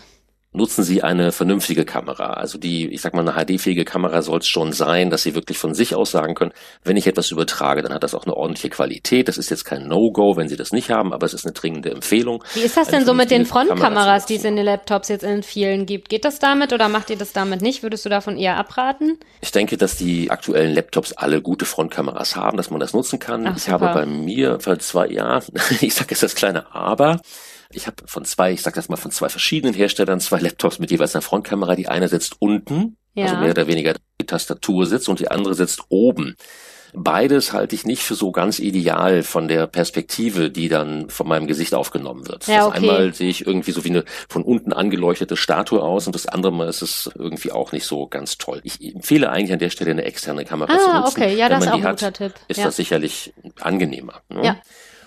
Nutzen 0.53 0.85
Sie 0.85 1.03
eine 1.03 1.33
vernünftige 1.33 1.85
Kamera. 1.85 2.35
Also 2.35 2.59
die, 2.59 2.89
ich 2.89 3.01
sag 3.01 3.15
mal, 3.15 3.27
eine 3.29 3.45
HD-fähige 3.45 3.85
Kamera 3.85 4.23
soll 4.23 4.39
es 4.39 4.49
schon 4.49 4.73
sein, 4.73 5.11
dass 5.11 5.23
Sie 5.23 5.35
wirklich 5.35 5.59
von 5.59 5.75
sich 5.75 5.95
aus 5.95 6.11
sagen 6.11 6.35
können, 6.35 6.53
wenn 6.83 6.97
ich 6.97 7.07
etwas 7.07 7.31
übertrage, 7.31 7.83
dann 7.83 7.93
hat 7.93 8.03
das 8.03 8.15
auch 8.15 8.25
eine 8.25 8.35
ordentliche 8.35 8.71
Qualität. 8.71 9.29
Das 9.29 9.39
ist 9.39 9.51
jetzt 9.51 9.65
kein 9.65 9.87
No-Go, 9.87 10.37
wenn 10.37 10.49
Sie 10.49 10.57
das 10.57 10.73
nicht 10.73 10.91
haben, 10.91 11.13
aber 11.13 11.27
es 11.27 11.35
ist 11.35 11.45
eine 11.45 11.53
dringende 11.53 11.91
Empfehlung. 11.91 12.43
Wie 12.55 12.61
ist 12.61 12.77
das 12.77 12.89
denn 12.89 13.05
so 13.05 13.13
mit 13.13 13.31
den 13.31 13.45
Frontkameras, 13.45 14.27
die 14.27 14.37
es 14.37 14.45
in 14.45 14.57
den 14.57 14.65
Laptops 14.65 15.09
jetzt 15.09 15.25
in 15.25 15.43
vielen 15.43 15.87
gibt? 15.87 16.09
Geht 16.09 16.25
das 16.25 16.39
damit 16.39 16.73
oder 16.73 16.89
macht 16.89 17.11
ihr 17.11 17.19
das 17.19 17.33
damit 17.33 17.61
nicht? 17.61 17.83
Würdest 17.83 18.05
du 18.05 18.09
davon 18.09 18.37
eher 18.37 18.57
abraten? 18.57 19.19
Ich 19.43 19.53
denke, 19.53 19.77
dass 19.77 19.97
die 19.97 20.31
aktuellen 20.31 20.75
Laptops 20.75 21.13
alle 21.13 21.43
gute 21.43 21.67
Frontkameras 21.67 22.37
haben, 22.37 22.57
dass 22.57 22.71
man 22.71 22.81
das 22.81 22.95
nutzen 22.95 23.19
kann. 23.19 23.47
Ach, 23.47 23.57
ich 23.57 23.69
habe 23.69 23.87
bei 23.93 24.07
mir, 24.07 24.59
für 24.61 24.79
zwei, 24.79 25.09
ja, 25.09 25.41
ich 25.81 25.95
sage 25.95 26.11
jetzt 26.11 26.23
das 26.23 26.35
kleine 26.35 26.75
Aber, 26.75 27.21
ich 27.71 27.87
habe 27.87 27.97
von 28.07 28.25
zwei, 28.25 28.53
ich 28.53 28.63
sag 28.63 28.75
das 28.75 28.89
mal, 28.89 28.97
von 28.97 29.11
zwei 29.11 29.29
verschiedenen 29.29 29.75
Herstellern 29.75 30.21
zwei 30.21 30.39
Laptops 30.39 30.79
mit 30.79 30.91
jeweils 30.91 31.15
einer 31.15 31.23
Frontkamera. 31.23 31.77
Die 31.77 31.89
eine 31.89 32.09
sitzt 32.09 32.37
unten, 32.41 32.97
ja. 33.15 33.25
also 33.25 33.37
mehr 33.37 33.51
oder 33.51 33.67
weniger 33.67 33.95
die 34.21 34.27
Tastatur 34.27 34.87
sitzt 34.87 35.09
und 35.09 35.21
die 35.21 35.31
andere 35.31 35.55
sitzt 35.55 35.83
oben. 35.89 36.37
Beides 36.99 37.53
halte 37.53 37.75
ich 37.75 37.85
nicht 37.85 38.03
für 38.03 38.15
so 38.15 38.33
ganz 38.33 38.59
ideal 38.59 39.23
von 39.23 39.49
der 39.49 39.67
Perspektive, 39.67 40.51
die 40.51 40.69
dann 40.69 41.11
von 41.11 41.29
meinem 41.29 41.47
Gesicht 41.47 41.75
aufgenommen 41.75 42.27
wird. 42.27 42.47
Ja, 42.47 42.67
okay. 42.67 42.81
Das 42.81 42.83
einmal 42.83 43.15
sehe 43.15 43.29
ich 43.29 43.47
irgendwie 43.47 43.73
so 43.73 43.85
wie 43.85 43.91
eine 43.91 44.05
von 44.29 44.43
unten 44.43 44.73
angeleuchtete 44.73 45.37
Statue 45.37 45.83
aus 45.83 46.07
und 46.07 46.15
das 46.15 46.27
andere 46.27 46.53
Mal 46.53 46.69
ist 46.69 46.81
es 46.81 47.11
irgendwie 47.15 47.53
auch 47.53 47.73
nicht 47.73 47.85
so 47.85 48.07
ganz 48.07 48.39
toll. 48.39 48.61
Ich 48.65 48.83
empfehle 48.83 49.29
eigentlich 49.31 49.53
an 49.53 49.59
der 49.59 49.71
Stelle 49.71 49.91
eine 49.91 50.05
externe 50.05 50.47
Kamera 50.47 50.73
ah, 50.73 50.79
zu 50.79 51.01
nutzen. 51.01 51.23
Okay, 51.23 51.37
ja, 51.37 51.51
Wenn 51.51 51.51
das 51.51 51.59
man 51.59 51.69
ist 51.69 51.75
auch 51.75 51.89
ein 51.89 51.95
guter 51.97 52.07
hat, 52.07 52.15
Tipp. 52.15 52.33
Ist 52.49 52.59
ja. 52.59 52.65
das 52.65 52.77
sicherlich 52.77 53.35
angenehmer. 53.61 54.23
Ne? 54.31 54.45
Ja. 54.45 54.57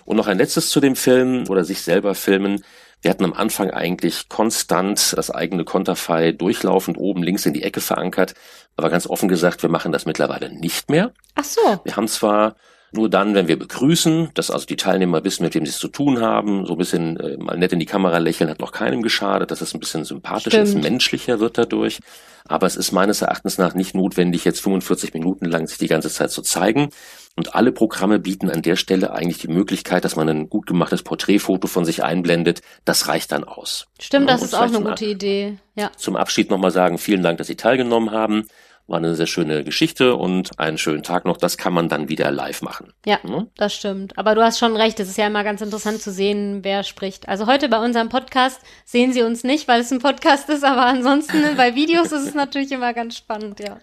Und 0.09 0.17
noch 0.17 0.25
ein 0.25 0.39
letztes 0.39 0.69
zu 0.69 0.79
dem 0.79 0.95
Film 0.95 1.43
oder 1.49 1.63
sich 1.63 1.83
selber 1.83 2.15
filmen. 2.15 2.63
Wir 3.03 3.11
hatten 3.11 3.25
am 3.25 3.33
Anfang 3.33 3.69
eigentlich 3.69 4.27
konstant 4.27 5.13
das 5.15 5.29
eigene 5.29 5.65
Konterfei 5.65 6.31
durchlaufend 6.31 6.97
oben 6.97 7.21
links 7.21 7.45
in 7.45 7.53
die 7.53 7.61
Ecke 7.61 7.79
verankert. 7.79 8.33
Aber 8.75 8.89
ganz 8.89 9.05
offen 9.05 9.29
gesagt, 9.29 9.61
wir 9.61 9.69
machen 9.69 9.91
das 9.91 10.07
mittlerweile 10.07 10.51
nicht 10.51 10.89
mehr. 10.89 11.13
Ach 11.35 11.43
so. 11.43 11.61
Wir 11.83 11.95
haben 11.95 12.07
zwar 12.07 12.55
nur 12.91 13.09
dann, 13.09 13.35
wenn 13.35 13.47
wir 13.47 13.59
begrüßen, 13.59 14.29
dass 14.33 14.49
also 14.49 14.65
die 14.65 14.75
Teilnehmer 14.75 15.23
wissen, 15.23 15.43
mit 15.43 15.53
wem 15.53 15.65
sie 15.65 15.71
es 15.71 15.77
zu 15.77 15.89
tun 15.89 16.21
haben, 16.21 16.65
so 16.65 16.73
ein 16.73 16.77
bisschen 16.77 17.19
äh, 17.19 17.37
mal 17.37 17.57
nett 17.57 17.73
in 17.73 17.79
die 17.79 17.85
Kamera 17.85 18.17
lächeln, 18.17 18.49
hat 18.49 18.59
noch 18.59 18.71
keinem 18.71 19.01
geschadet, 19.01 19.51
dass 19.51 19.61
es 19.61 19.73
ein 19.73 19.79
bisschen 19.79 20.05
sympathischer 20.05 20.63
ist, 20.63 20.75
menschlicher 20.75 21.39
wird 21.39 21.57
dadurch. 21.57 21.99
Aber 22.47 22.65
es 22.65 22.75
ist 22.75 22.91
meines 22.91 23.21
Erachtens 23.21 23.57
nach 23.59 23.75
nicht 23.75 23.93
notwendig, 23.93 24.43
jetzt 24.43 24.61
45 24.61 25.13
Minuten 25.13 25.45
lang 25.45 25.67
sich 25.67 25.77
die 25.77 25.87
ganze 25.87 26.09
Zeit 26.09 26.31
zu 26.31 26.41
zeigen. 26.41 26.89
Und 27.35 27.53
alle 27.53 27.71
Programme 27.71 28.19
bieten 28.19 28.49
an 28.49 28.63
der 28.63 28.75
Stelle 28.75 29.13
eigentlich 29.13 29.37
die 29.37 29.49
Möglichkeit, 29.49 30.03
dass 30.03 30.15
man 30.15 30.27
ein 30.27 30.49
gut 30.49 30.65
gemachtes 30.65 31.03
Porträtfoto 31.03 31.67
von 31.67 31.85
sich 31.85 32.03
einblendet. 32.03 32.61
Das 32.85 33.07
reicht 33.07 33.31
dann 33.31 33.43
aus. 33.43 33.87
Stimmt, 33.99 34.27
ja, 34.27 34.33
das 34.33 34.43
ist 34.43 34.55
auch 34.55 34.61
eine 34.61 34.81
gute 34.81 35.05
Idee. 35.05 35.59
Ja. 35.75 35.91
Zum 35.95 36.15
Abschied 36.15 36.49
nochmal 36.49 36.71
sagen, 36.71 36.97
vielen 36.97 37.21
Dank, 37.21 37.37
dass 37.37 37.47
Sie 37.47 37.55
teilgenommen 37.55 38.11
haben. 38.11 38.47
War 38.89 38.97
eine 38.97 39.13
sehr 39.13 39.27
schöne 39.27 39.63
Geschichte 39.63 40.15
und 40.15 40.59
einen 40.59 40.79
schönen 40.79 41.03
Tag 41.03 41.25
noch. 41.25 41.37
Das 41.37 41.57
kann 41.57 41.73
man 41.73 41.89
dann 41.89 42.09
wieder 42.09 42.31
live 42.31 42.63
machen. 42.63 42.91
Ja, 43.05 43.21
hm? 43.21 43.47
das 43.55 43.75
stimmt. 43.75 44.17
Aber 44.17 44.33
du 44.33 44.43
hast 44.43 44.57
schon 44.57 44.75
recht. 44.75 44.99
Es 44.99 45.09
ist 45.09 45.17
ja 45.17 45.27
immer 45.27 45.43
ganz 45.43 45.61
interessant 45.61 46.01
zu 46.01 46.11
sehen, 46.11 46.63
wer 46.63 46.83
spricht. 46.83 47.29
Also 47.29 47.45
heute 47.45 47.69
bei 47.69 47.77
unserem 47.77 48.09
Podcast 48.09 48.59
sehen 48.85 49.13
Sie 49.13 49.21
uns 49.21 49.43
nicht, 49.43 49.67
weil 49.67 49.81
es 49.81 49.91
ein 49.91 49.99
Podcast 49.99 50.49
ist, 50.49 50.63
aber 50.63 50.85
ansonsten 50.87 51.37
bei 51.55 51.75
Videos 51.75 52.11
ist 52.11 52.27
es 52.27 52.33
natürlich 52.33 52.71
immer 52.71 52.93
ganz 52.93 53.15
spannend, 53.15 53.59
ja. 53.59 53.79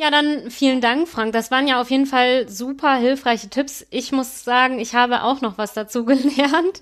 Ja, 0.00 0.10
dann 0.10 0.50
vielen 0.50 0.80
Dank, 0.80 1.08
Frank. 1.08 1.32
Das 1.32 1.50
waren 1.50 1.66
ja 1.66 1.80
auf 1.80 1.90
jeden 1.90 2.06
Fall 2.06 2.48
super 2.48 2.96
hilfreiche 2.96 3.48
Tipps. 3.48 3.86
Ich 3.90 4.12
muss 4.12 4.44
sagen, 4.44 4.78
ich 4.78 4.94
habe 4.94 5.22
auch 5.22 5.40
noch 5.40 5.58
was 5.58 5.72
dazu 5.72 6.04
gelernt. 6.04 6.80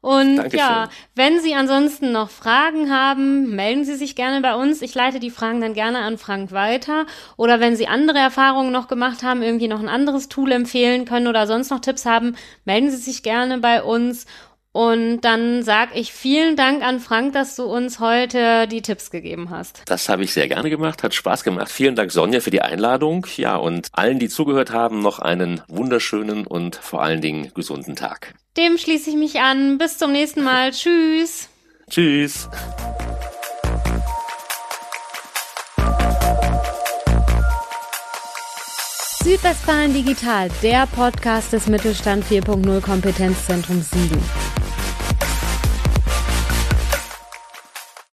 Und 0.00 0.36
Dankeschön. 0.36 0.60
ja, 0.60 0.88
wenn 1.16 1.40
Sie 1.40 1.54
ansonsten 1.56 2.12
noch 2.12 2.30
Fragen 2.30 2.92
haben, 2.92 3.54
melden 3.56 3.84
Sie 3.84 3.96
sich 3.96 4.14
gerne 4.14 4.40
bei 4.40 4.54
uns. 4.54 4.80
Ich 4.80 4.94
leite 4.94 5.18
die 5.18 5.30
Fragen 5.30 5.60
dann 5.60 5.74
gerne 5.74 5.98
an 5.98 6.18
Frank 6.18 6.52
weiter. 6.52 7.06
Oder 7.36 7.58
wenn 7.58 7.74
Sie 7.74 7.88
andere 7.88 8.18
Erfahrungen 8.18 8.70
noch 8.70 8.86
gemacht 8.86 9.24
haben, 9.24 9.42
irgendwie 9.42 9.66
noch 9.66 9.80
ein 9.80 9.88
anderes 9.88 10.28
Tool 10.28 10.52
empfehlen 10.52 11.04
können 11.04 11.26
oder 11.26 11.48
sonst 11.48 11.70
noch 11.70 11.80
Tipps 11.80 12.06
haben, 12.06 12.36
melden 12.64 12.90
Sie 12.90 12.96
sich 12.96 13.24
gerne 13.24 13.58
bei 13.58 13.82
uns. 13.82 14.26
Und 14.78 15.22
dann 15.22 15.64
sag 15.64 15.96
ich 15.96 16.12
vielen 16.12 16.54
Dank 16.54 16.84
an 16.84 17.00
Frank, 17.00 17.32
dass 17.32 17.56
du 17.56 17.64
uns 17.64 17.98
heute 17.98 18.68
die 18.68 18.80
Tipps 18.80 19.10
gegeben 19.10 19.50
hast. 19.50 19.82
Das 19.86 20.08
habe 20.08 20.22
ich 20.22 20.32
sehr 20.32 20.46
gerne 20.46 20.70
gemacht, 20.70 21.02
hat 21.02 21.14
Spaß 21.14 21.42
gemacht. 21.42 21.68
Vielen 21.68 21.96
Dank, 21.96 22.12
Sonja, 22.12 22.38
für 22.38 22.52
die 22.52 22.62
Einladung. 22.62 23.26
Ja, 23.36 23.56
und 23.56 23.88
allen, 23.90 24.20
die 24.20 24.28
zugehört 24.28 24.70
haben, 24.70 25.02
noch 25.02 25.18
einen 25.18 25.62
wunderschönen 25.66 26.46
und 26.46 26.76
vor 26.76 27.02
allen 27.02 27.20
Dingen 27.20 27.50
gesunden 27.54 27.96
Tag. 27.96 28.34
Dem 28.56 28.78
schließe 28.78 29.10
ich 29.10 29.16
mich 29.16 29.40
an. 29.40 29.78
Bis 29.78 29.98
zum 29.98 30.12
nächsten 30.12 30.44
Mal. 30.44 30.70
Tschüss. 30.70 31.48
Tschüss. 31.90 32.48
Südwestfalen 39.24 39.92
Digital, 39.92 40.48
der 40.62 40.86
Podcast 40.86 41.52
des 41.52 41.66
Mittelstand 41.66 42.24
4.0 42.24 42.80
Kompetenzzentrum 42.80 43.82
Siegen. 43.82 44.22